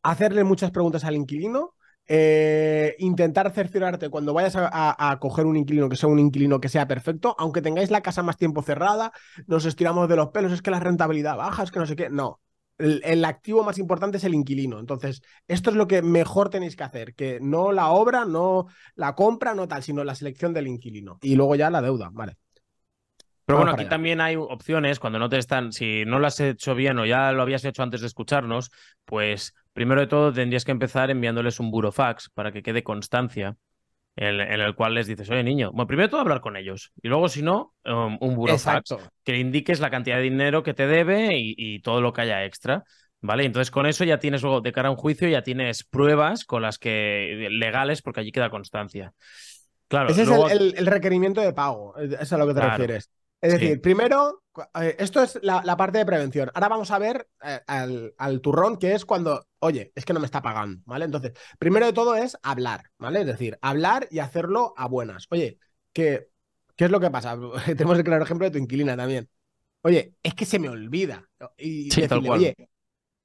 hacerle 0.03 0.43
muchas 0.43 0.71
preguntas 0.71 1.03
al 1.03 1.15
inquilino, 1.15 1.73
eh, 2.07 2.95
intentar 2.99 3.51
cerciorarte 3.51 4.09
cuando 4.09 4.33
vayas 4.33 4.55
a, 4.57 5.17
coger 5.19 5.45
un 5.45 5.57
inquilino 5.57 5.89
que 5.89 5.95
sea 5.95 6.09
un 6.09 6.19
inquilino 6.19 6.59
que 6.59 6.69
sea 6.69 6.87
perfecto, 6.87 7.35
aunque 7.39 7.61
tengáis 7.61 7.89
la 7.89 8.01
casa 8.01 8.21
más 8.21 8.37
tiempo 8.37 8.61
cerrada, 8.61 9.11
nos 9.47 9.65
estiramos 9.65 10.07
de 10.07 10.15
los 10.15 10.29
pelos, 10.29 10.51
es 10.51 10.61
que 10.61 10.71
la 10.71 10.79
rentabilidad 10.79 11.37
baja, 11.37 11.63
es 11.63 11.71
que 11.71 11.79
no 11.79 11.85
sé 11.85 11.95
qué, 11.95 12.09
no. 12.09 12.41
El, 12.77 13.23
activo 13.23 13.63
más 13.63 13.77
importante 13.77 14.17
es 14.17 14.25
el 14.25 14.33
inquilino. 14.33 14.79
Entonces, 14.79 15.21
esto 15.47 15.69
es 15.69 15.77
lo 15.77 15.87
que 15.87 16.01
mejor 16.01 16.49
tenéis 16.49 16.75
que 16.75 16.83
hacer, 16.83 17.15
que 17.15 17.39
no 17.41 17.71
la 17.71 17.89
obra, 17.89 18.25
no 18.25 18.67
la 18.95 19.15
compra, 19.15 19.55
no 19.55 19.67
tal, 19.67 19.81
sino 19.81 20.03
la 20.03 20.13
selección 20.13 20.53
del 20.53 20.67
inquilino. 20.67 21.17
Y 21.21 21.35
luego 21.35 21.55
ya 21.55 21.69
la 21.69 21.81
deuda, 21.81 22.09
¿vale? 22.11 22.35
Pero 23.45 23.59
bueno, 23.59 23.73
aquí 23.73 23.85
también 23.85 24.19
hay 24.21 24.35
opciones 24.35 24.99
cuando 24.99 25.19
no 25.19 25.29
te 25.29 25.37
están, 25.37 25.71
si 25.71 26.03
no 26.03 26.19
lo 26.19 26.27
has 26.27 26.39
hecho 26.39 26.73
bien 26.73 26.97
o 26.97 27.05
ya 27.05 27.31
lo 27.31 27.43
habías 27.43 27.63
hecho 27.63 27.83
antes 27.83 28.01
de 28.01 28.07
escucharnos, 28.07 28.71
pues 29.05 29.53
primero 29.75 29.99
de 30.01 30.07
todo 30.07 30.31
tendrías 30.31 30.63
que 30.63 30.71
empezar 30.71 31.11
enviándoles 31.11 31.59
un 31.59 31.69
burofax 31.69 32.29
para 32.33 32.51
que 32.53 32.63
quede 32.63 32.81
constancia 32.81 33.57
en, 34.15 34.39
el 34.39 34.73
cual 34.75 34.93
les 34.93 35.05
dices, 35.07 35.29
oye 35.29 35.43
niño, 35.43 35.71
bueno, 35.73 35.87
primero 35.87 36.07
de 36.07 36.11
todo 36.11 36.21
hablar 36.21 36.39
con 36.39 36.55
ellos 36.55 36.93
y 37.03 37.09
luego 37.09 37.27
si 37.27 37.41
no, 37.41 37.73
um, 37.83 38.17
un 38.21 38.35
burofax 38.35 38.95
que 39.25 39.33
le 39.33 39.39
indiques 39.39 39.81
la 39.81 39.89
cantidad 39.89 40.15
de 40.15 40.23
dinero 40.23 40.63
que 40.63 40.73
te 40.73 40.87
debe 40.87 41.37
y, 41.37 41.81
todo 41.81 41.99
lo 41.99 42.13
que 42.13 42.21
haya 42.21 42.45
extra. 42.45 42.83
¿Vale? 43.21 43.43
Entonces 43.43 43.71
con 43.71 43.87
eso 43.87 44.03
ya 44.03 44.19
tienes 44.19 44.43
luego 44.43 44.61
de 44.61 44.71
cara 44.71 44.89
a 44.89 44.91
un 44.91 44.97
juicio, 44.97 45.27
ya 45.27 45.41
tienes 45.41 45.83
pruebas 45.83 46.45
con 46.45 46.61
las 46.61 46.77
que 46.77 47.47
legales, 47.49 48.03
porque 48.03 48.19
allí 48.19 48.31
queda 48.31 48.51
constancia. 48.51 49.13
Claro, 49.87 50.09
Ese 50.09 50.25
luego- 50.25 50.47
es 50.47 50.53
el, 50.53 50.61
el- 50.61 50.77
el 50.77 50.85
requerimiento 50.85 51.41
de 51.41 51.51
pago, 51.51 51.97
es 51.97 52.11
es 52.13 52.33
a 52.33 52.37
lo 52.37 52.45
que 52.45 52.53
te 52.53 52.59
Claro. 52.59 52.77
refieres. 52.77 53.09
Es 53.41 53.51
Sí. 53.51 53.59
decir, 53.61 53.81
primero, 53.81 54.43
eh, 54.81 54.95
esto 54.99 55.21
es 55.21 55.37
la, 55.43 55.61
la 55.63 55.77
parte 55.77 55.99
de 55.99 56.05
prevención. 56.05 56.49
Ahora 56.53 56.69
vamos 56.69 56.89
a 56.91 56.97
ver 56.99 57.27
eh, 57.43 57.59
al, 57.67 58.13
al 58.17 58.41
turrón, 58.41 58.77
que 58.77 58.93
es 58.93 59.05
cuando, 59.05 59.47
oye, 59.59 59.91
es 59.95 60.05
que 60.05 60.13
no 60.13 60.19
me 60.19 60.25
está 60.25 60.41
pagando, 60.41 60.81
¿vale? 60.85 61.05
Entonces, 61.05 61.33
primero 61.59 61.85
de 61.85 61.93
todo 61.93 62.15
es 62.15 62.37
hablar, 62.41 62.91
¿vale? 62.97 63.21
Es 63.21 63.27
decir, 63.27 63.57
hablar 63.61 64.07
y 64.09 64.19
hacerlo 64.19 64.73
a 64.77 64.87
buenas. 64.87 65.27
Oye, 65.29 65.59
¿qué, 65.93 66.29
qué 66.75 66.85
es 66.85 66.91
lo 66.91 66.99
que 66.99 67.11
pasa? 67.11 67.37
Tenemos 67.65 67.97
el 67.97 68.03
claro 68.03 68.23
ejemplo 68.23 68.45
de 68.45 68.51
tu 68.51 68.57
inquilina 68.57 68.97
también. 68.97 69.29
Oye, 69.83 70.15
es 70.23 70.33
que 70.35 70.45
se 70.45 70.59
me 70.59 70.69
olvida. 70.69 71.29
Y 71.57 71.93
Sí, 71.93 72.05
tal 72.05 72.21
decirle, 72.21 72.23
cual. 72.23 72.41
oye, 72.41 72.55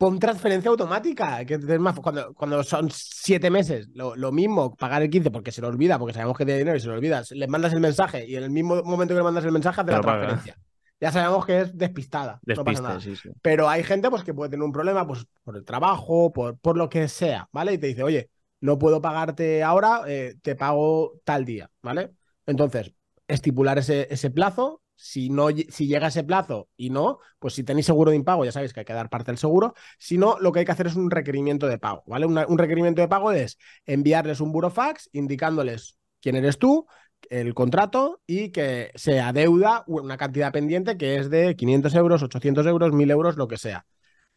pon 0.01 0.19
transferencia 0.19 0.71
automática, 0.71 1.45
que 1.45 1.59
más, 1.79 2.01
cuando, 2.01 2.33
cuando 2.33 2.63
son 2.65 2.89
siete 2.91 3.51
meses, 3.51 3.91
lo, 3.93 4.17
lo 4.17 4.33
mismo, 4.33 4.75
pagar 4.75 5.03
el 5.03 5.11
15 5.11 5.31
porque 5.31 5.53
se 5.53 5.61
lo 5.61 5.69
olvida, 5.69 5.99
porque 5.99 6.15
sabemos 6.15 6.39
que 6.39 6.47
tiene 6.47 6.57
dinero 6.57 6.79
y 6.79 6.81
se 6.81 6.87
lo 6.89 6.95
olvida, 6.95 7.23
le 7.31 7.47
mandas 7.49 7.75
el 7.75 7.81
mensaje 7.81 8.27
y 8.27 8.35
en 8.35 8.45
el 8.45 8.51
mismo 8.51 8.83
momento 8.83 9.13
que 9.13 9.19
le 9.19 9.25
mandas 9.25 9.45
el 9.45 9.53
mensaje 9.53 9.83
hace 9.83 9.91
la 9.91 10.01
paga. 10.01 10.21
transferencia. 10.21 10.57
Ya 11.03 11.13
sabemos 11.13 11.45
que 11.45 11.61
es 11.61 11.77
despistada, 11.77 12.41
no 12.47 12.65
pasa 12.65 12.81
nada. 12.81 13.01
sí, 13.01 13.15
sí. 13.15 13.29
Pero 13.43 13.69
hay 13.69 13.85
gente 13.85 14.09
pues, 14.09 14.25
que 14.25 14.33
puede 14.33 14.49
tener 14.49 14.65
un 14.65 14.73
problema 14.73 15.07
pues, 15.07 15.27
por 15.45 15.55
el 15.55 15.67
trabajo, 15.67 16.33
por, 16.33 16.57
por 16.57 16.79
lo 16.79 16.89
que 16.89 17.07
sea, 17.07 17.51
¿vale? 17.53 17.75
Y 17.75 17.79
te 17.79 17.89
dice, 17.89 18.03
oye, 18.03 18.31
no 18.61 18.79
puedo 18.79 19.03
pagarte 19.03 19.63
ahora, 19.63 20.05
eh, 20.07 20.37
te 20.41 20.57
pago 20.57 21.21
tal 21.25 21.45
día, 21.45 21.71
¿vale? 21.83 22.13
Entonces, 22.47 22.95
estipular 23.29 23.77
ese, 23.77 24.09
ese 24.11 24.31
plazo. 24.31 24.80
Si, 25.03 25.31
no, 25.31 25.49
si 25.49 25.87
llega 25.87 26.09
ese 26.09 26.25
plazo 26.25 26.69
y 26.77 26.91
no, 26.91 27.21
pues 27.39 27.55
si 27.55 27.65
tenéis 27.65 27.87
seguro 27.87 28.11
de 28.11 28.19
impago, 28.19 28.45
ya 28.45 28.53
sabéis 28.53 28.75
que 28.75 28.81
hay 28.81 28.87
que 28.87 28.93
dar 28.93 29.09
parte 29.09 29.31
del 29.31 29.39
seguro. 29.39 29.75
Si 29.99 30.19
no, 30.19 30.39
lo 30.41 30.53
que 30.53 30.59
hay 30.59 30.65
que 30.67 30.73
hacer 30.73 30.89
es 30.89 30.95
un 30.95 31.11
requerimiento 31.11 31.67
de 31.69 31.79
pago, 31.79 32.03
¿vale? 32.07 32.27
Un 32.27 32.59
requerimiento 32.59 33.01
de 33.01 33.09
pago 33.09 33.33
es 33.33 33.59
enviarles 33.87 34.41
un 34.41 34.53
burofax 34.53 35.09
indicándoles 35.13 35.97
quién 36.21 36.37
eres 36.37 36.59
tú, 36.59 36.87
el 37.31 37.55
contrato 37.55 38.21
y 38.27 38.51
que 38.51 38.91
se 38.95 39.21
adeuda 39.21 39.85
una 39.87 40.19
cantidad 40.19 40.53
pendiente 40.53 40.99
que 40.99 41.17
es 41.17 41.31
de 41.31 41.57
500 41.57 41.95
euros, 41.95 42.23
800 42.23 42.67
euros, 42.67 42.93
1000 42.93 43.11
euros, 43.11 43.37
lo 43.37 43.49
que 43.49 43.57
sea. 43.57 43.87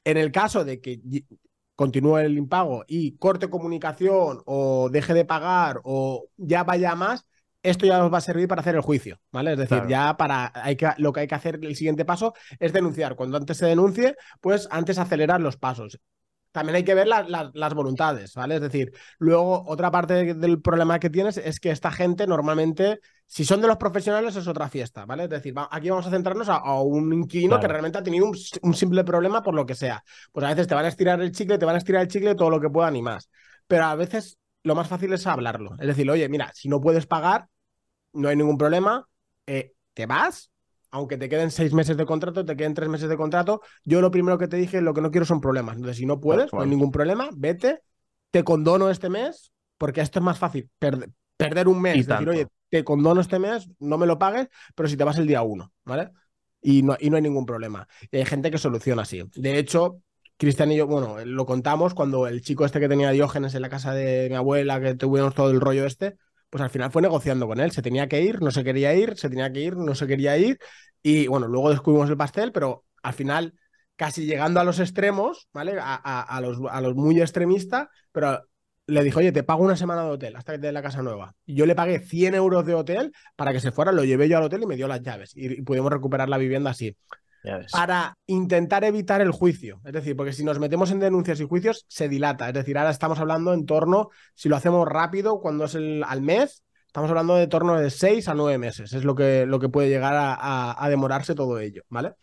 En 0.05 0.15
el 0.15 0.31
caso 0.31 0.63
de 0.63 0.79
que 0.79 1.01
continúe 1.75 2.19
el 2.19 2.37
impago 2.37 2.85
y 2.87 3.17
corte 3.17 3.49
comunicación 3.49 4.41
o 4.45 4.89
deje 4.89 5.13
de 5.13 5.25
pagar 5.25 5.81
o 5.83 6.27
ya 6.37 6.63
vaya 6.63 6.95
más, 6.95 7.25
esto 7.63 7.85
ya 7.85 8.03
os 8.05 8.13
va 8.13 8.19
a 8.19 8.21
servir 8.21 8.47
para 8.47 8.61
hacer 8.61 8.75
el 8.75 8.81
juicio, 8.81 9.19
¿vale? 9.31 9.53
Es 9.53 9.57
decir, 9.57 9.77
Claro. 9.79 9.89
ya 9.89 10.17
para 10.17 10.51
hay 10.53 10.75
que, 10.75 10.89
lo 10.97 11.11
que 11.13 11.21
hay 11.21 11.27
que 11.27 11.35
hacer 11.35 11.59
el 11.63 11.75
siguiente 11.75 12.05
paso 12.05 12.33
es 12.59 12.73
denunciar. 12.73 13.15
Cuando 13.15 13.37
antes 13.37 13.57
se 13.57 13.65
denuncie, 13.65 14.15
pues 14.41 14.67
antes 14.69 14.97
acelerar 14.99 15.41
los 15.41 15.57
pasos. 15.57 15.99
También 16.51 16.75
hay 16.75 16.83
que 16.83 16.93
ver 16.93 17.07
la- 17.07 17.23
la- 17.23 17.49
las 17.55 17.73
voluntades, 17.73 18.35
¿vale? 18.35 18.55
Es 18.55 18.61
decir, 18.61 18.93
luego 19.17 19.63
otra 19.65 19.89
parte 19.89 20.13
de- 20.13 20.33
del 20.35 20.61
problema 20.61 20.99
que 20.99 21.09
tienes 21.09 21.37
es 21.37 21.59
que 21.59 21.71
esta 21.71 21.89
gente 21.91 22.27
normalmente, 22.27 22.99
si 23.25 23.43
son 23.43 23.59
de 23.59 23.67
los 23.67 23.77
profesionales, 23.77 24.35
es 24.35 24.47
otra 24.47 24.69
fiesta, 24.69 25.03
¿vale? 25.07 25.23
Es 25.23 25.29
decir, 25.31 25.57
va- 25.57 25.67
aquí 25.71 25.89
vamos 25.89 26.05
a 26.05 26.11
centrarnos 26.11 26.49
a, 26.49 26.57
a 26.57 26.79
un 26.81 27.11
inquilino 27.11 27.59
que 27.59 27.67
realmente 27.67 27.97
ha 27.97 28.03
tenido 28.03 28.27
un, 28.27 28.37
un 28.61 28.73
simple 28.75 29.03
problema 29.03 29.41
por 29.41 29.55
lo 29.55 29.65
que 29.65 29.73
sea. 29.73 30.03
Pues 30.31 30.45
a 30.45 30.49
veces 30.49 30.67
te 30.67 30.75
van 30.75 30.85
a 30.85 30.89
estirar 30.89 31.19
el 31.21 31.31
chicle, 31.31 31.57
te 31.57 31.65
van 31.65 31.73
a 31.73 31.79
estirar 31.79 32.03
el 32.03 32.07
chicle 32.07 32.35
todo 32.35 32.51
lo 32.51 32.61
que 32.61 32.69
puedan 32.69 32.95
y 32.97 33.01
más. 33.01 33.31
Pero 33.65 33.85
a 33.85 33.95
veces 33.95 34.37
lo 34.61 34.75
más 34.75 34.87
fácil 34.87 35.11
es 35.13 35.25
hablarlo. 35.25 35.71
Es 35.79 35.87
decir, 35.87 36.07
oye, 36.11 36.29
mira, 36.29 36.51
si 36.53 36.69
no 36.69 36.79
puedes 36.79 37.07
pagar, 37.07 37.47
no 38.13 38.29
hay 38.29 38.35
ningún 38.35 38.57
problema, 38.57 39.07
eh, 39.47 39.73
te 39.93 40.05
vas, 40.05 40.51
aunque 40.91 41.17
te 41.17 41.29
queden 41.29 41.51
seis 41.51 41.73
meses 41.73 41.97
de 41.97 42.05
contrato, 42.05 42.45
te 42.45 42.55
queden 42.55 42.73
tres 42.73 42.89
meses 42.89 43.09
de 43.09 43.17
contrato, 43.17 43.61
yo 43.83 44.01
lo 44.01 44.11
primero 44.11 44.37
que 44.37 44.47
te 44.47 44.57
dije, 44.57 44.81
lo 44.81 44.93
que 44.93 45.01
no 45.01 45.11
quiero 45.11 45.25
son 45.25 45.41
problemas. 45.41 45.75
Entonces, 45.75 45.97
si 45.97 46.05
no 46.05 46.19
puedes, 46.19 46.55
no 46.55 46.63
hay 46.63 46.69
ningún 46.69 46.91
problema, 46.91 47.29
vete, 47.35 47.81
te 48.31 48.43
condono 48.43 48.89
este 48.89 49.09
mes, 49.09 49.51
porque 49.77 50.01
esto 50.01 50.19
es 50.19 50.25
más 50.25 50.37
fácil, 50.39 50.69
perde- 50.79 51.11
perder 51.37 51.67
un 51.67 51.81
mes, 51.81 52.05
Y 52.05 52.07
decir, 52.09 52.29
oye, 52.29 52.47
te 52.69 52.83
condono 52.83 53.21
este 53.21 53.39
mes, 53.39 53.67
no 53.79 53.97
me 53.97 54.05
lo 54.07 54.17
pagues, 54.19 54.47
pero 54.75 54.87
si 54.89 54.97
te 54.97 55.03
vas 55.03 55.17
el 55.17 55.27
día 55.27 55.41
uno, 55.41 55.71
¿vale? 55.83 56.11
Y 56.61 56.81
no, 56.83 56.95
y 56.99 57.09
no 57.09 57.17
hay 57.17 57.21
ningún 57.23 57.45
problema. 57.45 57.87
Y 58.11 58.17
hay 58.17 58.25
gente 58.25 58.49
que 58.51 58.57
soluciona 58.57 59.01
así. 59.03 59.23
De 59.35 59.57
hecho, 59.59 60.01
Cristian 60.37 60.71
y 60.71 60.77
yo, 60.77 60.87
bueno, 60.87 61.17
lo 61.25 61.45
contamos 61.45 61.93
cuando 61.93 62.27
el 62.27 62.41
chico 62.41 62.65
este 62.65 62.79
que 62.79 62.87
tenía 62.89 63.11
Diógenes 63.11 63.53
en 63.55 63.61
la 63.61 63.69
casa 63.69 63.93
de 63.93 64.29
mi 64.29 64.35
abuela, 64.35 64.79
que 64.81 64.95
tuvimos 64.95 65.35
todo 65.35 65.51
el 65.51 65.59
rollo 65.61 65.85
este, 65.85 66.17
pues 66.53 66.61
al 66.61 66.69
final 66.69 66.91
fue 66.91 67.01
negociando 67.01 67.47
con 67.47 67.59
él. 67.59 67.71
Se 67.71 67.81
tenía 67.81 68.07
que 68.07 68.21
ir, 68.21 68.39
no 68.39 68.51
se 68.51 68.63
quería 68.63 68.93
ir, 68.93 69.17
se 69.17 69.27
tenía 69.27 69.51
que 69.51 69.61
ir, 69.61 69.75
no 69.75 69.95
se 69.95 70.05
quería 70.05 70.37
ir. 70.37 70.59
Y 71.01 71.25
bueno, 71.25 71.47
luego 71.47 71.71
descubrimos 71.71 72.07
el 72.11 72.15
pastel, 72.15 72.51
pero 72.51 72.85
al 73.01 73.13
final, 73.13 73.55
casi 73.95 74.27
llegando 74.27 74.59
a 74.59 74.63
los 74.63 74.79
extremos, 74.79 75.47
¿vale? 75.51 75.79
A, 75.81 76.39
los, 76.43 76.59
a 76.69 76.79
los 76.79 76.93
muy 76.93 77.19
extremistas, 77.19 77.87
pero 78.11 78.47
le 78.85 79.03
dijo, 79.03 79.17
oye, 79.17 79.31
te 79.31 79.41
pago 79.41 79.63
una 79.63 79.75
semana 79.75 80.03
de 80.03 80.11
hotel 80.11 80.35
hasta 80.35 80.51
que 80.51 80.59
te 80.59 80.67
dé 80.67 80.73
la 80.73 80.83
casa 80.83 81.01
nueva. 81.01 81.33
Yo 81.47 81.65
le 81.65 81.73
pagué 81.73 81.97
100 81.97 82.35
euros 82.35 82.63
de 82.67 82.75
hotel 82.75 83.13
para 83.35 83.51
que 83.51 83.59
se 83.59 83.71
fuera, 83.71 83.91
lo 83.91 84.03
llevé 84.03 84.29
yo 84.29 84.37
al 84.37 84.43
hotel 84.43 84.61
y 84.61 84.67
me 84.67 84.75
dio 84.75 84.87
las 84.87 85.01
llaves. 85.01 85.31
Y, 85.35 85.63
pudimos 85.63 85.91
recuperar 85.91 86.29
la 86.29 86.37
vivienda 86.37 86.69
así. 86.69 86.95
Para 87.71 88.15
intentar 88.27 88.83
evitar 88.83 89.21
el 89.21 89.31
juicio. 89.31 89.81
Es 89.83 89.93
decir, 89.93 90.15
porque 90.15 90.33
si 90.33 90.43
nos 90.43 90.59
metemos 90.59 90.91
en 90.91 90.99
denuncias 90.99 91.39
y 91.39 91.47
juicios, 91.47 91.85
se 91.87 92.07
dilata. 92.09 92.47
Es 92.47 92.53
decir, 92.53 92.77
ahora 92.77 92.91
estamos 92.91 93.19
hablando 93.19 93.53
en 93.53 93.65
torno, 93.65 94.09
si 94.35 94.49
lo 94.49 94.55
hacemos 94.55 94.87
rápido, 94.87 95.39
cuando 95.41 95.65
es 95.65 95.75
el, 95.75 96.03
al 96.03 96.21
mes, 96.21 96.63
estamos 96.87 97.09
hablando 97.09 97.35
de 97.35 97.47
torno 97.47 97.79
de 97.79 97.89
seis 97.89 98.27
a 98.27 98.33
nueve 98.35 98.57
meses. 98.57 98.93
Es 98.93 99.03
lo 99.03 99.15
que, 99.15 99.45
lo 99.45 99.59
que 99.59 99.69
puede 99.69 99.89
llegar 99.89 100.15
a, 100.15 100.33
a- 100.35 100.85
a 100.85 100.89
demorarse 100.89 101.33
todo 101.35 101.59
ello, 101.59 101.83
¿vale? 101.89 102.13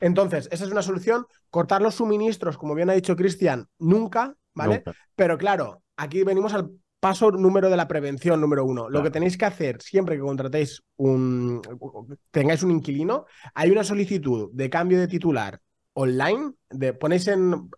Entonces, 0.00 0.48
esa 0.50 0.64
es 0.64 0.70
una 0.70 0.82
solución. 0.82 1.24
Cortar 1.50 1.80
los 1.82 1.94
suministros, 1.94 2.58
como 2.58 2.74
bien 2.74 2.90
ha 2.90 2.94
dicho 2.94 3.16
Cristian, 3.16 3.68
nunca, 3.78 4.34
¿vale? 4.54 4.76
Nunca. 4.76 4.92
Pero 5.14 5.38
claro, 5.38 5.82
aquí 5.96 6.22
venimos 6.22 6.52
al 6.52 6.70
paso 7.06 7.30
número 7.30 7.70
de 7.70 7.76
la 7.76 7.86
prevención, 7.86 8.40
número 8.40 8.64
uno. 8.64 8.86
Lo 8.86 8.88
Claro. 8.88 9.04
que 9.04 9.10
tenéis 9.12 9.38
que 9.38 9.44
hacer 9.44 9.80
siempre 9.80 10.16
que 10.16 10.22
contratéis 10.22 10.82
un, 10.96 11.62
tengáis 12.32 12.64
un 12.64 12.72
inquilino, 12.72 13.26
hay 13.54 13.70
una 13.70 13.84
solicitud 13.84 14.50
de 14.52 14.68
cambio 14.68 14.98
de 14.98 15.06
titular 15.06 15.60
online, 15.92 16.54
de, 16.68 16.94
ponéis 16.94 17.28
en, 17.28 17.70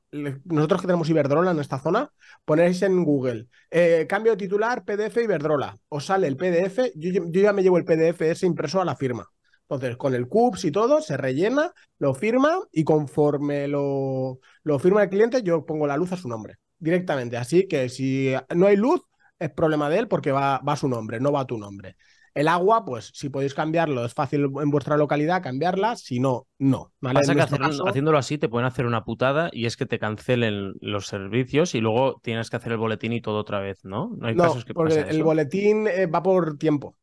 nosotros 0.45 0.81
que 0.81 0.87
tenemos 0.87 1.11
Iberdrola 1.11 1.51
en 1.51 1.59
esta 1.59 1.79
zona, 1.79 2.11
ponéis 2.47 2.81
en 2.81 3.05
Google, 3.05 3.49
eh, 3.71 4.07
cambio 4.09 4.33
de 4.33 4.39
titular 4.39 4.83
PDF 4.87 5.19
Iberdrola, 5.23 5.77
os 5.91 6.07
sale 6.07 6.27
el 6.27 6.39
PDF, 6.39 6.91
yo, 6.95 7.25
yo 7.27 7.43
ya 7.43 7.53
me 7.53 7.63
llevo 7.63 7.77
el 7.77 7.85
PDF 7.85 8.23
ese 8.23 8.47
impreso 8.47 8.81
a 8.81 8.87
la 8.87 8.97
firma. 8.97 9.29
Entonces, 9.69 9.99
con 9.99 10.15
el 10.15 10.27
CUPS 10.27 10.65
y 10.65 10.73
todo, 10.73 11.03
se 11.03 11.19
rellena, 11.19 11.75
lo 11.99 12.15
firma 12.15 12.59
y 12.73 12.83
conforme 12.83 13.69
lo, 13.69 14.41
lo 14.63 14.79
firma 14.79 15.03
el 15.03 15.11
cliente, 15.11 15.43
yo 15.43 15.67
pongo 15.67 15.87
la 15.87 15.99
luz 15.99 16.13
a 16.13 16.17
su 16.17 16.29
nombre 16.29 16.55
directamente. 16.79 17.37
Así 17.37 17.69
que 17.69 17.91
si 17.91 18.33
no 18.55 18.67
hay 18.67 18.77
luz, 18.77 19.03
es 19.39 19.51
problema 19.51 19.89
de 19.91 19.99
él 19.99 20.09
porque 20.09 20.33
va, 20.33 20.59
va 20.67 20.73
a 20.75 20.77
su 20.77 20.89
nombre, 20.89 21.21
no 21.21 21.33
va 21.33 21.41
a 21.41 21.47
tu 21.47 21.59
nombre. 21.59 21.97
El 22.35 22.49
agua, 22.49 22.85
pues 22.85 23.11
si 23.15 23.31
podéis 23.31 23.55
cambiarlo, 23.55 24.05
es 24.05 24.15
fácil 24.15 24.45
en 24.61 24.71
vuestra 24.71 24.97
localidad 24.97 25.43
cambiarla, 25.43 25.97
si 25.97 26.21
no, 26.21 26.47
no. 26.59 26.93
¿vale? 27.01 27.21
Pasa 27.21 27.35
que 27.35 27.41
nuestro 27.41 27.57
hacer- 27.57 27.71
caso- 27.71 27.89
haciéndolo 27.89 28.19
así 28.19 28.39
te 28.39 28.49
pueden 28.49 28.67
hacer 28.67 28.87
una 28.87 29.05
putada 29.05 29.51
y 29.53 29.67
es 29.67 29.77
que 29.77 29.87
te 29.87 29.99
cancelen 29.99 30.75
los 30.81 31.07
servicios 31.07 31.75
y 31.75 31.81
luego 31.81 32.21
tienes 32.23 32.51
que 32.51 32.57
hacer 32.57 32.73
el 32.73 32.79
boletín 32.79 33.13
y 33.13 33.21
todo 33.21 33.39
otra 33.39 33.61
vez, 33.61 33.85
¿no? 33.85 34.15
No 34.19 34.29
hay 34.29 34.35
no, 34.37 34.45
casos 34.45 34.65
que 34.65 34.75
porque 34.75 35.01
el 35.01 35.07
eso. 35.17 35.25
boletín 35.25 35.87
eh, 35.89 36.07
va 36.07 36.23
por 36.23 36.59
tiempo. 36.59 36.97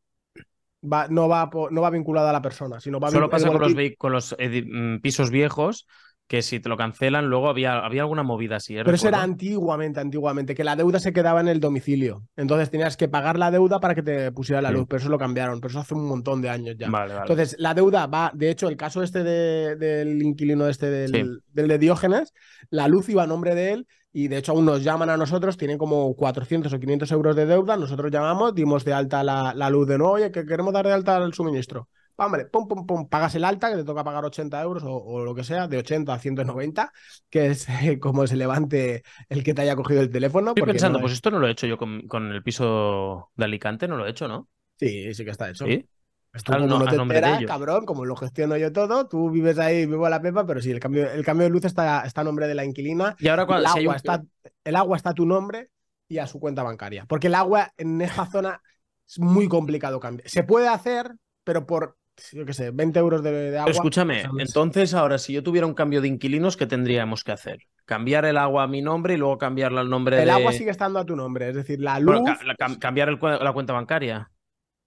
Va, 0.84 1.08
no, 1.10 1.28
va 1.28 1.50
por- 1.50 1.72
no 1.72 1.82
va 1.82 1.90
vinculado 1.90 2.28
a 2.30 2.34
la 2.34 2.42
persona, 2.42 2.80
sino 2.80 3.00
va 3.00 3.12
Solo 3.12 3.30
pasa 3.30 3.50
con 3.52 3.62
los, 3.62 3.74
con 3.98 4.12
los 4.14 4.38
edi- 4.38 4.66
mm, 4.66 5.02
pisos 5.02 5.32
viejos 5.32 5.88
que 6.28 6.42
si 6.42 6.60
te 6.60 6.70
lo 6.70 6.76
cancelan, 6.78 7.28
luego 7.30 7.50
había, 7.50 7.78
había 7.86 8.02
alguna 8.02 8.24
movida 8.24 8.56
así. 8.56 8.76
¿eh? 8.76 8.82
Pero 8.84 8.96
eso 8.96 9.08
era 9.08 9.22
antiguamente, 9.22 10.00
antiguamente, 10.00 10.56
que 10.56 10.64
la 10.64 10.76
deuda 10.76 11.00
se 11.00 11.14
quedaba 11.14 11.40
en 11.40 11.48
el 11.48 11.60
domicilio. 11.60 12.24
Entonces 12.36 12.72
tenías 12.72 12.98
que 12.98 13.08
pagar 13.08 13.38
la 13.38 13.52
deuda 13.52 13.80
para 13.80 13.94
que 13.94 14.02
te 14.02 14.32
pusiera 14.32 14.60
la 14.62 14.70
Sí. 14.70 14.76
luz, 14.76 14.86
pero 14.90 15.00
eso 15.02 15.10
lo 15.10 15.20
cambiaron, 15.20 15.60
pero 15.60 15.70
eso 15.70 15.80
hace 15.82 15.94
un 15.94 16.08
montón 16.08 16.42
de 16.42 16.50
años 16.50 16.76
ya. 16.80 16.90
Vale, 16.90 17.14
vale. 17.14 17.22
Entonces, 17.30 17.56
la 17.60 17.76
deuda 17.76 18.08
va, 18.08 18.32
de 18.34 18.50
hecho, 18.50 18.68
el 18.70 18.76
caso 18.76 19.04
este 19.04 19.24
de- 19.24 19.76
del 19.76 20.22
inquilino 20.24 20.68
este 20.68 20.90
del, 20.90 21.12
Sí. 21.12 21.24
del 21.54 21.68
de 21.68 21.78
Diógenes, 21.78 22.34
la 22.72 22.88
luz 22.88 23.08
iba 23.10 23.22
a 23.24 23.28
nombre 23.28 23.54
de 23.54 23.74
él 23.74 23.88
y 24.12 24.28
de 24.28 24.38
hecho 24.38 24.54
aún 24.54 24.66
nos 24.66 24.84
llaman 24.84 25.12
a 25.12 25.18
nosotros, 25.18 25.58
tienen 25.58 25.78
como 25.78 26.16
400 26.16 26.74
o 26.74 26.80
500 26.80 27.12
euros 27.12 27.36
de 27.36 27.46
deuda, 27.46 27.78
nosotros 27.78 28.10
llamamos, 28.12 28.56
dimos 28.56 28.84
de 28.84 28.94
alta 28.94 29.24
la, 29.24 29.54
la 29.54 29.70
luz 29.70 29.88
de 29.88 30.00
nuevo, 30.00 30.14
oye, 30.14 30.32
que 30.32 30.46
queremos 30.46 30.74
dar 30.74 30.88
de 30.88 30.94
alta 30.94 31.18
el 31.18 31.34
suministro. 31.34 31.88
Hombre, 32.18 32.46
pum, 32.46 32.68
pum, 32.68 32.86
pum, 32.86 33.08
pagas 33.10 33.36
el 33.36 33.44
alta, 33.44 33.70
que 33.70 33.78
te 33.78 33.84
toca 33.84 34.04
pagar 34.04 34.24
80 34.26 34.62
euros 34.62 34.84
o, 34.84 34.92
o 34.96 35.24
lo 35.26 35.36
que 35.36 35.44
sea, 35.44 35.68
de 35.68 35.78
80 35.78 36.14
a 36.14 36.20
190, 36.20 36.92
que 37.30 37.48
es 37.48 37.68
eh, 37.70 38.00
como 38.00 38.26
se 38.28 38.36
levante 38.36 39.04
el 39.30 39.44
que 39.44 39.54
te 39.54 39.62
haya 39.64 39.76
cogido 39.76 40.02
el 40.02 40.10
teléfono. 40.10 40.52
Estoy 40.52 40.64
pensando, 40.64 41.00
no 41.00 41.04
pues 41.04 41.12
es- 41.12 41.18
esto 41.18 41.32
no 41.32 41.40
lo 41.40 41.48
he 41.48 41.52
hecho 41.52 41.68
yo 41.68 41.78
con, 41.78 42.08
con 42.08 42.32
el 42.32 42.44
piso 42.44 43.32
de 43.36 43.46
Alicante, 43.46 43.88
no 43.88 43.98
lo 43.98 44.06
he 44.06 44.12
hecho, 44.12 44.28
¿no? 44.28 44.48
Sí, 44.78 45.14
sí 45.14 45.24
que 45.24 45.32
está 45.32 45.50
hecho. 45.50 45.66
Sí. 45.66 45.86
Pues 46.32 46.44
tú 46.44 46.52
Al 46.52 46.60
como 46.62 46.74
no- 46.74 46.80
no 46.86 46.90
te 46.90 46.98
enteras, 46.98 47.44
cabrón, 47.46 47.86
como 47.86 48.04
lo 48.04 48.16
gestiono 48.18 48.58
yo 48.58 48.72
todo, 48.74 49.08
tú 49.08 49.30
vives 49.30 49.58
ahí, 49.58 49.86
vivo 49.86 50.06
a 50.06 50.10
la 50.10 50.22
pepa, 50.22 50.46
pero 50.46 50.62
sí, 50.62 50.70
el 50.72 50.82
cambio, 50.82 51.10
el 51.10 51.24
cambio 51.24 51.46
de 51.46 51.50
luz 51.50 51.64
está, 51.64 52.02
está 52.06 52.22
a 52.22 52.24
nombre 52.26 52.46
de 52.48 52.56
la 52.56 52.66
inquilina. 52.66 53.16
Y 53.20 53.28
ahora 53.30 53.46
cuando 53.46 53.64
el, 53.64 53.72
si 53.72 53.80
agua 53.80 53.94
un- 53.94 53.96
está, 53.96 54.24
el 54.66 54.76
agua 54.76 54.98
está 54.98 55.10
a 55.12 55.14
tu 55.14 55.26
nombre 55.26 55.70
y 56.10 56.18
a 56.18 56.28
su 56.28 56.40
cuenta 56.42 56.62
bancaria. 56.62 57.06
Porque 57.08 57.28
el 57.28 57.36
agua 57.36 57.72
en 57.78 58.02
esta 58.02 58.26
zona 58.26 58.62
es 59.08 59.18
muy 59.20 59.48
complicado 59.48 60.00
cambiar. 60.02 60.30
Se 60.30 60.44
puede 60.44 60.68
hacer, 60.68 61.16
pero 61.46 61.66
por, 61.66 61.98
yo 62.32 62.46
qué 62.46 62.54
sé, 62.54 62.72
20 62.72 63.00
euros 63.00 63.24
de, 63.24 63.32
de 63.52 63.58
agua. 63.58 63.74
Escúchame, 63.74 64.22
¿sabes? 64.22 64.44
entonces 64.46 64.94
ahora 64.94 65.18
si 65.18 65.34
yo 65.34 65.44
tuviera 65.44 65.68
un 65.68 65.74
cambio 65.74 66.02
de 66.02 66.08
inquilinos, 66.08 66.58
¿qué 66.58 66.66
tendríamos 66.68 67.24
que 67.24 67.32
hacer? 67.32 67.60
cambiar 67.86 68.26
el 68.26 68.38
agua 68.38 68.64
a 68.64 68.68
mi 68.68 68.82
nombre 68.82 69.14
y 69.14 69.18
luego 69.18 69.38
cambiarla 69.38 69.82
al 69.82 69.90
nombre 69.90 70.18
El 70.18 70.26
de... 70.26 70.32
agua 70.32 70.52
sigue 70.54 70.72
estando 70.72 71.00
a 71.00 71.06
tu 71.06 71.16
nombre, 71.16 71.50
es 71.50 71.56
decir, 71.56 71.80
la 71.80 72.00
luz. 72.00 72.20
Bueno, 72.20 72.38
la- 72.44 72.80
cambiar 72.80 73.10
el 73.10 73.20
la 73.22 73.54
cuenta 73.54 73.74
bancaria. 73.74 74.32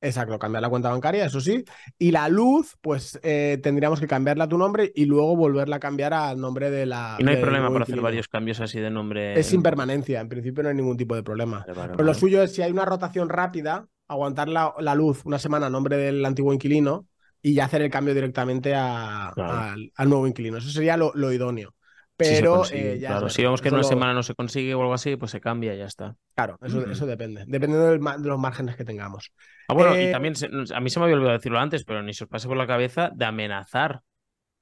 Exacto, 0.00 0.38
cambiar 0.38 0.62
la 0.62 0.68
cuenta 0.68 0.90
bancaria, 0.90 1.24
eso 1.26 1.40
sí. 1.40 1.64
Y 1.98 2.12
la 2.12 2.28
luz, 2.28 2.76
pues 2.80 3.18
eh, 3.22 3.58
tendríamos 3.62 3.98
que 3.98 4.06
cambiarla 4.06 4.44
a 4.44 4.48
tu 4.48 4.56
nombre 4.56 4.92
y 4.94 5.06
luego 5.06 5.34
volverla 5.36 5.76
a 5.76 5.80
cambiar 5.80 6.14
al 6.14 6.40
nombre 6.40 6.70
de 6.70 6.86
la. 6.86 7.16
Y 7.18 7.24
no 7.24 7.30
hay 7.30 7.36
problema 7.36 7.68
para 7.72 7.82
hacer 7.84 7.92
inquilino. 7.92 8.02
varios 8.04 8.28
cambios 8.28 8.60
así 8.60 8.78
de 8.80 8.90
nombre. 8.90 9.40
Es 9.40 9.46
sin 9.46 9.62
permanencia, 9.62 10.20
en 10.20 10.28
principio 10.28 10.62
no 10.62 10.68
hay 10.68 10.74
ningún 10.76 10.96
tipo 10.96 11.14
de 11.14 11.22
problema. 11.22 11.58
Vale, 11.66 11.72
vale, 11.74 11.92
Pero 11.96 12.04
lo 12.04 12.14
suyo 12.14 12.42
es 12.42 12.54
si 12.54 12.62
hay 12.62 12.70
una 12.72 12.84
rotación 12.84 13.28
rápida, 13.28 13.88
aguantar 14.08 14.48
la, 14.48 14.72
la 14.78 14.94
luz 14.94 15.24
una 15.24 15.38
semana 15.38 15.66
a 15.66 15.70
nombre 15.70 15.96
del 15.96 16.24
antiguo 16.24 16.52
inquilino 16.52 17.06
y 17.42 17.55
ya 17.55 17.64
hacer 17.66 17.83
el 17.83 17.90
cambio 17.90 18.14
directamente 18.14 18.74
a- 18.74 19.33
Claro. 19.35 19.53
al, 19.53 19.92
al 19.94 20.09
nuevo 20.09 20.27
inquilino. 20.27 20.59
Eso 20.59 20.70
sería 20.70 20.96
lo, 20.96 21.12
lo 21.14 21.33
idóneo. 21.33 21.74
Si 22.20 22.24
Pero 22.35 22.57
consigue, 22.57 22.94
eh, 22.94 22.98
ya 22.98 23.09
claro. 23.11 23.29
Si 23.29 23.42
vemos 23.42 23.62
que 23.62 23.68
en 23.68 23.74
una 23.74 23.83
lo- 23.83 23.88
semana 23.88 24.12
no 24.12 24.24
se 24.24 24.35
consigue 24.35 24.74
o 24.74 24.81
algo 24.81 24.94
así, 24.94 25.14
pues 25.16 25.31
se 25.31 25.40
cambia 25.40 25.74
y 25.74 25.79
ya 25.79 25.85
está. 25.87 26.16
Claro, 26.35 26.59
eso, 26.62 26.79
Ujú. 26.79 26.90
eso 26.90 27.07
depende. 27.07 27.44
Dependiendo 27.46 27.87
del 27.90 28.01
de 28.01 28.29
los 28.29 28.38
márgenes 28.40 28.74
que 28.74 28.85
tengamos. 28.85 29.33
Ah, 29.68 29.74
bueno, 29.74 29.94
y 29.96 30.05
Eh, 30.07 30.11
también 30.11 30.35
se- 30.35 30.46
a 30.74 30.81
mí 30.81 30.90
se 30.90 30.98
me 30.98 31.05
había 31.05 31.14
olvidado 31.16 31.37
decirlo 31.38 31.61
antes, 31.61 31.85
pero 31.85 32.03
ni 32.03 32.12
se 32.14 32.24
os 32.24 32.31
pase 32.31 32.48
por 32.48 32.57
la 32.57 32.66
cabeza 32.66 33.11
de 33.14 33.24
amenazar 33.24 34.01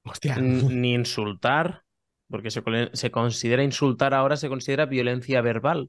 Hostia. 0.04 0.36
ni 0.36 0.92
insultar, 0.94 1.82
porque 2.28 2.50
se, 2.50 2.62
se 2.92 3.10
considera 3.10 3.62
insultar 3.62 4.12
ahora, 4.14 4.36
se 4.36 4.48
considera 4.48 4.84
violencia 4.84 5.40
verbal. 5.40 5.88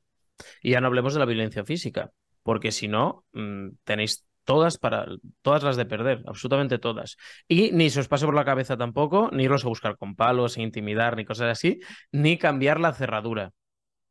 Y 0.61 0.71
ya 0.71 0.79
no 0.81 0.87
hablemos 0.87 1.13
de 1.13 1.19
la 1.19 1.25
violencia 1.25 1.65
física, 1.65 2.11
porque 2.43 2.71
si 2.71 2.87
no, 2.87 3.25
mm, 3.33 3.69
tenéis 3.83 4.26
todas 4.47 4.77
para 4.77 5.05
todas 5.41 5.61
las 5.63 5.75
de 5.75 5.85
perder, 5.85 6.23
absolutamente 6.25 6.79
todas. 6.79 7.17
Y 7.47 7.71
ni 7.73 7.89
se 7.89 7.99
os 7.99 8.07
pase 8.07 8.25
por 8.25 8.33
la 8.33 8.45
cabeza 8.45 8.77
tampoco, 8.77 9.29
ni 9.33 9.43
iros 9.43 9.65
a 9.65 9.67
buscar 9.67 9.97
con 9.97 10.15
palos, 10.15 10.57
intimidar, 10.57 11.17
ni 11.17 11.25
cosas 11.25 11.49
así, 11.51 11.81
ni 12.13 12.37
cambiar 12.37 12.79
la 12.79 12.93
cerradura. 12.93 13.51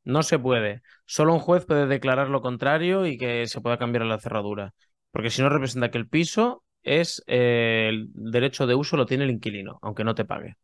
No 0.04 0.22
se 0.22 0.38
puede. 0.38 0.82
Solo 1.06 1.34
un 1.34 1.40
juez 1.40 1.66
puede 1.66 1.86
declarar 1.86 2.28
lo 2.28 2.42
contrario 2.42 3.06
y 3.06 3.18
que 3.18 3.46
se 3.46 3.60
pueda 3.62 3.78
cambiar 3.78 4.04
la 4.04 4.18
cerradura. 4.18 4.74
Porque 5.10 5.30
si 5.30 5.42
no 5.42 5.48
representa 5.48 5.90
que 5.90 5.98
el 5.98 6.08
piso 6.08 6.64
es 6.82 7.22
eh, 7.26 7.88
el 7.90 8.08
derecho 8.14 8.66
de 8.66 8.74
uso 8.74 8.96
lo 8.96 9.06
tiene 9.06 9.24
el 9.24 9.30
inquilino, 9.30 9.78
aunque 9.82 10.04
no 10.04 10.14
te 10.14 10.26
pague. 10.26 10.56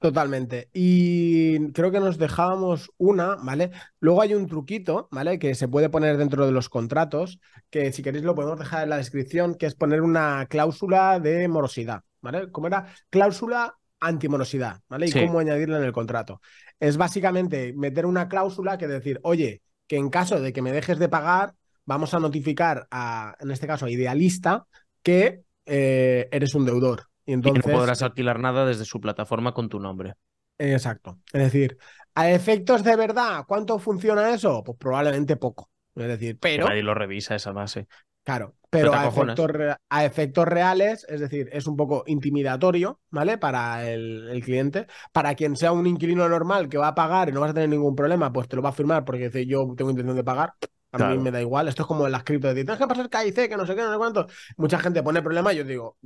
Totalmente. 0.00 0.68
Y 0.72 1.72
creo 1.72 1.90
que 1.90 1.98
nos 1.98 2.18
dejábamos 2.18 2.92
una, 2.98 3.34
¿vale? 3.42 3.72
Luego 3.98 4.22
hay 4.22 4.34
un 4.34 4.46
truquito, 4.46 5.08
¿vale? 5.10 5.40
Que 5.40 5.56
se 5.56 5.66
puede 5.66 5.88
poner 5.88 6.16
dentro 6.16 6.46
de 6.46 6.52
los 6.52 6.68
contratos, 6.68 7.40
que 7.68 7.90
si 7.92 8.02
queréis 8.02 8.24
lo 8.24 8.36
podemos 8.36 8.60
dejar 8.60 8.84
en 8.84 8.90
la 8.90 8.96
descripción, 8.98 9.56
que 9.56 9.66
es 9.66 9.74
poner 9.74 10.02
una 10.02 10.46
cláusula 10.46 11.18
de 11.18 11.48
morosidad, 11.48 12.02
¿vale? 12.20 12.50
¿Cómo 12.52 12.68
era? 12.68 12.86
Cláusula 13.10 13.74
antimorosidad, 13.98 14.80
¿vale? 14.88 15.06
Y 15.06 15.10
Sí. 15.10 15.18
cómo 15.20 15.40
añadirla 15.40 15.78
en 15.78 15.84
el 15.84 15.92
contrato. 15.92 16.40
Es 16.78 16.96
básicamente 16.96 17.72
meter 17.72 18.06
una 18.06 18.28
cláusula 18.28 18.78
que 18.78 18.86
decir, 18.86 19.18
oye, 19.24 19.62
que 19.88 19.96
en 19.96 20.10
caso 20.10 20.40
de 20.40 20.52
que 20.52 20.62
me 20.62 20.70
dejes 20.70 21.00
de 21.00 21.08
pagar, 21.08 21.54
vamos 21.84 22.14
a 22.14 22.20
notificar 22.20 22.86
a, 22.92 23.34
en 23.40 23.50
este 23.50 23.66
caso, 23.66 23.86
a 23.86 23.90
Idealista, 23.90 24.66
que 25.02 25.42
eh, 25.66 26.28
eres 26.30 26.54
un 26.54 26.66
deudor. 26.66 27.08
Y 27.28 27.34
Y 27.42 27.52
entonces... 27.52 27.64
no 27.66 27.68
podrás 27.72 28.02
alquilar 28.02 28.38
nada 28.38 28.64
desde 28.64 28.84
su 28.84 29.00
plataforma 29.00 29.52
con 29.52 29.68
tu 29.68 29.80
nombre. 29.80 30.14
Exacto. 30.58 31.20
Es 31.32 31.42
decir, 31.42 31.78
a 32.14 32.30
efectos 32.30 32.82
de 32.82 32.96
verdad, 32.96 33.44
¿cuánto 33.46 33.78
funciona 33.78 34.34
eso? 34.34 34.62
Pues 34.64 34.76
probablemente 34.78 35.36
poco. 35.36 35.70
Es 35.94 36.08
decir, 36.08 36.38
pero, 36.40 36.66
Nadie 36.68 36.82
lo 36.82 36.94
revisa 36.94 37.34
esa 37.34 37.52
base. 37.52 37.86
claro, 38.24 38.54
pero 38.70 38.92
a 38.94 39.06
efectos, 39.08 39.50
a 39.88 40.04
efectos 40.04 40.46
reales, 40.46 41.06
es 41.08 41.20
decir, 41.20 41.48
es 41.52 41.66
un 41.66 41.76
poco 41.76 42.04
intimidatorio, 42.06 43.00
¿vale? 43.10 43.38
Para 43.38 43.88
el, 43.90 44.28
el 44.30 44.44
cliente. 44.44 44.86
Para 45.12 45.34
quien 45.34 45.56
sea 45.56 45.72
un 45.72 45.86
inquilino 45.86 46.28
normal 46.28 46.68
que 46.68 46.78
va 46.78 46.88
a 46.88 46.94
pagar 46.94 47.28
y 47.28 47.32
no 47.32 47.40
vas 47.40 47.50
a 47.50 47.54
tener 47.54 47.68
ningún 47.68 47.94
problema, 47.96 48.32
pues 48.32 48.48
te 48.48 48.56
lo 48.56 48.62
va 48.62 48.68
a 48.70 48.72
firmar 48.72 49.04
porque 49.04 49.24
dice, 49.26 49.46
yo 49.46 49.74
tengo 49.76 49.90
intención 49.90 50.16
de 50.16 50.24
pagar. 50.24 50.52
A 50.92 50.98
Claro. 50.98 51.14
mí 51.16 51.18
me 51.18 51.30
da 51.30 51.40
igual. 51.40 51.68
Esto 51.68 51.82
es 51.82 51.88
como 51.88 52.06
en 52.06 52.12
las 52.12 52.24
cripto, 52.24 52.48
de 52.48 52.54
decir, 52.54 52.66
tienes 52.66 52.80
que 52.80 52.86
pasar 52.88 53.10
KIC, 53.10 53.48
que 53.48 53.56
no 53.56 53.66
sé 53.66 53.74
qué, 53.74 53.82
no 53.82 53.92
sé 53.92 53.98
cuánto. 53.98 54.26
Mucha 54.56 54.78
gente 54.78 55.02
pone 55.02 55.22
problema 55.22 55.52
y 55.52 55.56
yo 55.58 55.64
digo, 55.64 55.98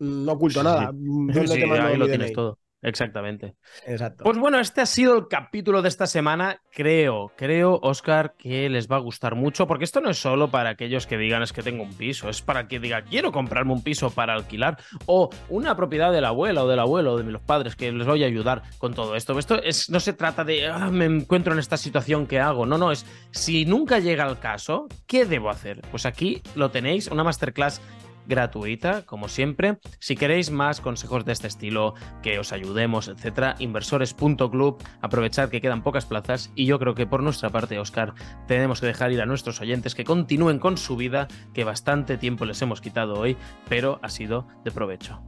no 0.00 0.32
oculto 0.32 0.60
Sí, 0.60 0.64
nada. 0.66 0.90
¿Dónde 0.92 1.46
Sí, 1.46 1.54
te 1.60 1.66
mando 1.66 1.86
ahí 1.86 1.96
lo 1.96 2.08
tienes 2.08 2.32
todo. 2.32 2.58
Exactamente. 2.82 3.56
Exacto. 3.86 4.24
Pues 4.24 4.38
bueno, 4.38 4.58
este 4.58 4.80
ha 4.80 4.86
sido 4.86 5.14
el 5.14 5.28
capítulo 5.28 5.82
de 5.82 5.90
esta 5.90 6.06
semana. 6.06 6.62
Creo, 6.72 7.30
creo, 7.36 7.78
Oscar, 7.82 8.34
que 8.38 8.70
les 8.70 8.90
va 8.90 8.96
a 8.96 9.00
gustar 9.00 9.34
mucho, 9.34 9.66
porque 9.66 9.84
esto 9.84 10.00
no 10.00 10.08
es 10.08 10.16
solo 10.16 10.50
para 10.50 10.70
aquellos 10.70 11.06
que 11.06 11.18
digan 11.18 11.42
es 11.42 11.52
que 11.52 11.62
tengo 11.62 11.82
un 11.82 11.92
piso, 11.92 12.30
es 12.30 12.40
para 12.40 12.68
que 12.68 12.80
diga 12.80 13.02
quiero 13.02 13.32
comprarme 13.32 13.74
un 13.74 13.82
piso 13.82 14.08
para 14.08 14.32
alquilar 14.32 14.78
o 15.04 15.28
una 15.50 15.76
propiedad 15.76 16.10
de 16.10 16.22
la 16.22 16.28
abuela 16.28 16.64
o 16.64 16.68
del 16.68 16.78
abuelo 16.78 17.12
o 17.12 17.18
de 17.18 17.24
los 17.24 17.42
padres 17.42 17.76
que 17.76 17.92
les 17.92 18.06
voy 18.06 18.24
a 18.24 18.26
ayudar 18.28 18.62
con 18.78 18.94
todo 18.94 19.14
esto. 19.14 19.38
Esto 19.38 19.62
es, 19.62 19.90
no 19.90 20.00
se 20.00 20.14
trata 20.14 20.42
de 20.44 20.66
"Ah, 20.66 20.88
me 20.90 21.04
encuentro 21.04 21.52
en 21.52 21.58
esta 21.58 21.76
situación 21.76 22.26
que 22.26 22.40
hago. 22.40 22.64
No, 22.64 22.78
no, 22.78 22.92
es 22.92 23.04
si 23.30 23.66
nunca 23.66 23.98
llega 23.98 24.26
el 24.26 24.38
caso, 24.38 24.86
¿qué 25.06 25.26
debo 25.26 25.50
hacer? 25.50 25.82
Pues 25.90 26.06
aquí 26.06 26.40
lo 26.54 26.70
tenéis, 26.70 27.08
una 27.08 27.24
masterclass 27.24 27.82
gratuita, 28.30 29.02
como 29.04 29.28
siempre. 29.28 29.78
Si 29.98 30.16
queréis 30.16 30.50
más 30.50 30.80
consejos 30.80 31.26
de 31.26 31.32
este 31.32 31.48
estilo, 31.48 31.92
que 32.22 32.38
os 32.38 32.52
ayudemos, 32.52 33.08
etcétera, 33.08 33.56
inversores.club, 33.58 34.82
aprovechar 35.02 35.50
que 35.50 35.60
quedan 35.60 35.82
pocas 35.82 36.06
plazas 36.06 36.50
y 36.54 36.64
yo 36.64 36.78
creo 36.78 36.94
que 36.94 37.06
por 37.06 37.22
nuestra 37.22 37.50
parte, 37.50 37.78
Oscar, 37.78 38.14
tenemos 38.46 38.80
que 38.80 38.86
dejar 38.86 39.12
ir 39.12 39.20
a 39.20 39.26
nuestros 39.26 39.60
oyentes 39.60 39.94
que 39.94 40.04
continúen 40.04 40.58
con 40.58 40.78
su 40.78 40.96
vida, 40.96 41.28
que 41.52 41.64
bastante 41.64 42.16
tiempo 42.16 42.46
les 42.46 42.62
hemos 42.62 42.80
quitado 42.80 43.14
hoy, 43.18 43.36
pero 43.68 43.98
ha 44.02 44.08
sido 44.08 44.46
de 44.64 44.70
provecho. 44.70 45.20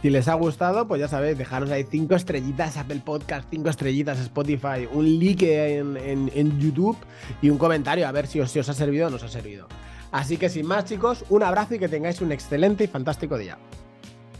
Si 0.00 0.10
les 0.10 0.28
ha 0.28 0.34
gustado, 0.34 0.86
pues 0.86 1.00
ya 1.00 1.08
sabéis, 1.08 1.36
dejaros 1.36 1.70
ahí 1.72 1.84
cinco 1.90 2.14
estrellitas 2.14 2.76
Apple 2.76 3.02
Podcast, 3.04 3.48
cinco 3.50 3.68
estrellitas 3.68 4.20
Spotify, 4.20 4.88
un 4.92 5.18
like 5.18 5.76
en, 5.78 5.96
en- 5.96 6.30
en 6.34 6.60
YouTube 6.60 6.96
y 7.42 7.50
un 7.50 7.58
comentario 7.58 8.06
a 8.06 8.12
ver 8.12 8.28
si 8.28 8.38
os, 8.40 8.48
si 8.50 8.60
os 8.60 8.68
ha 8.68 8.74
servido 8.74 9.08
o 9.08 9.10
no 9.10 9.16
os 9.16 9.24
ha 9.24 9.28
servido. 9.28 9.66
Así 10.10 10.36
que 10.36 10.48
sin 10.48 10.66
más, 10.66 10.84
chicos, 10.86 11.24
un 11.28 11.42
abrazo 11.42 11.74
y 11.74 11.78
que 11.78 11.88
tengáis 11.88 12.20
un 12.20 12.32
excelente 12.32 12.84
y 12.84 12.86
fantástico 12.86 13.36
día. 13.36 13.58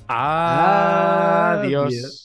Adiós. 0.09 1.95
Adiós. 1.95 2.25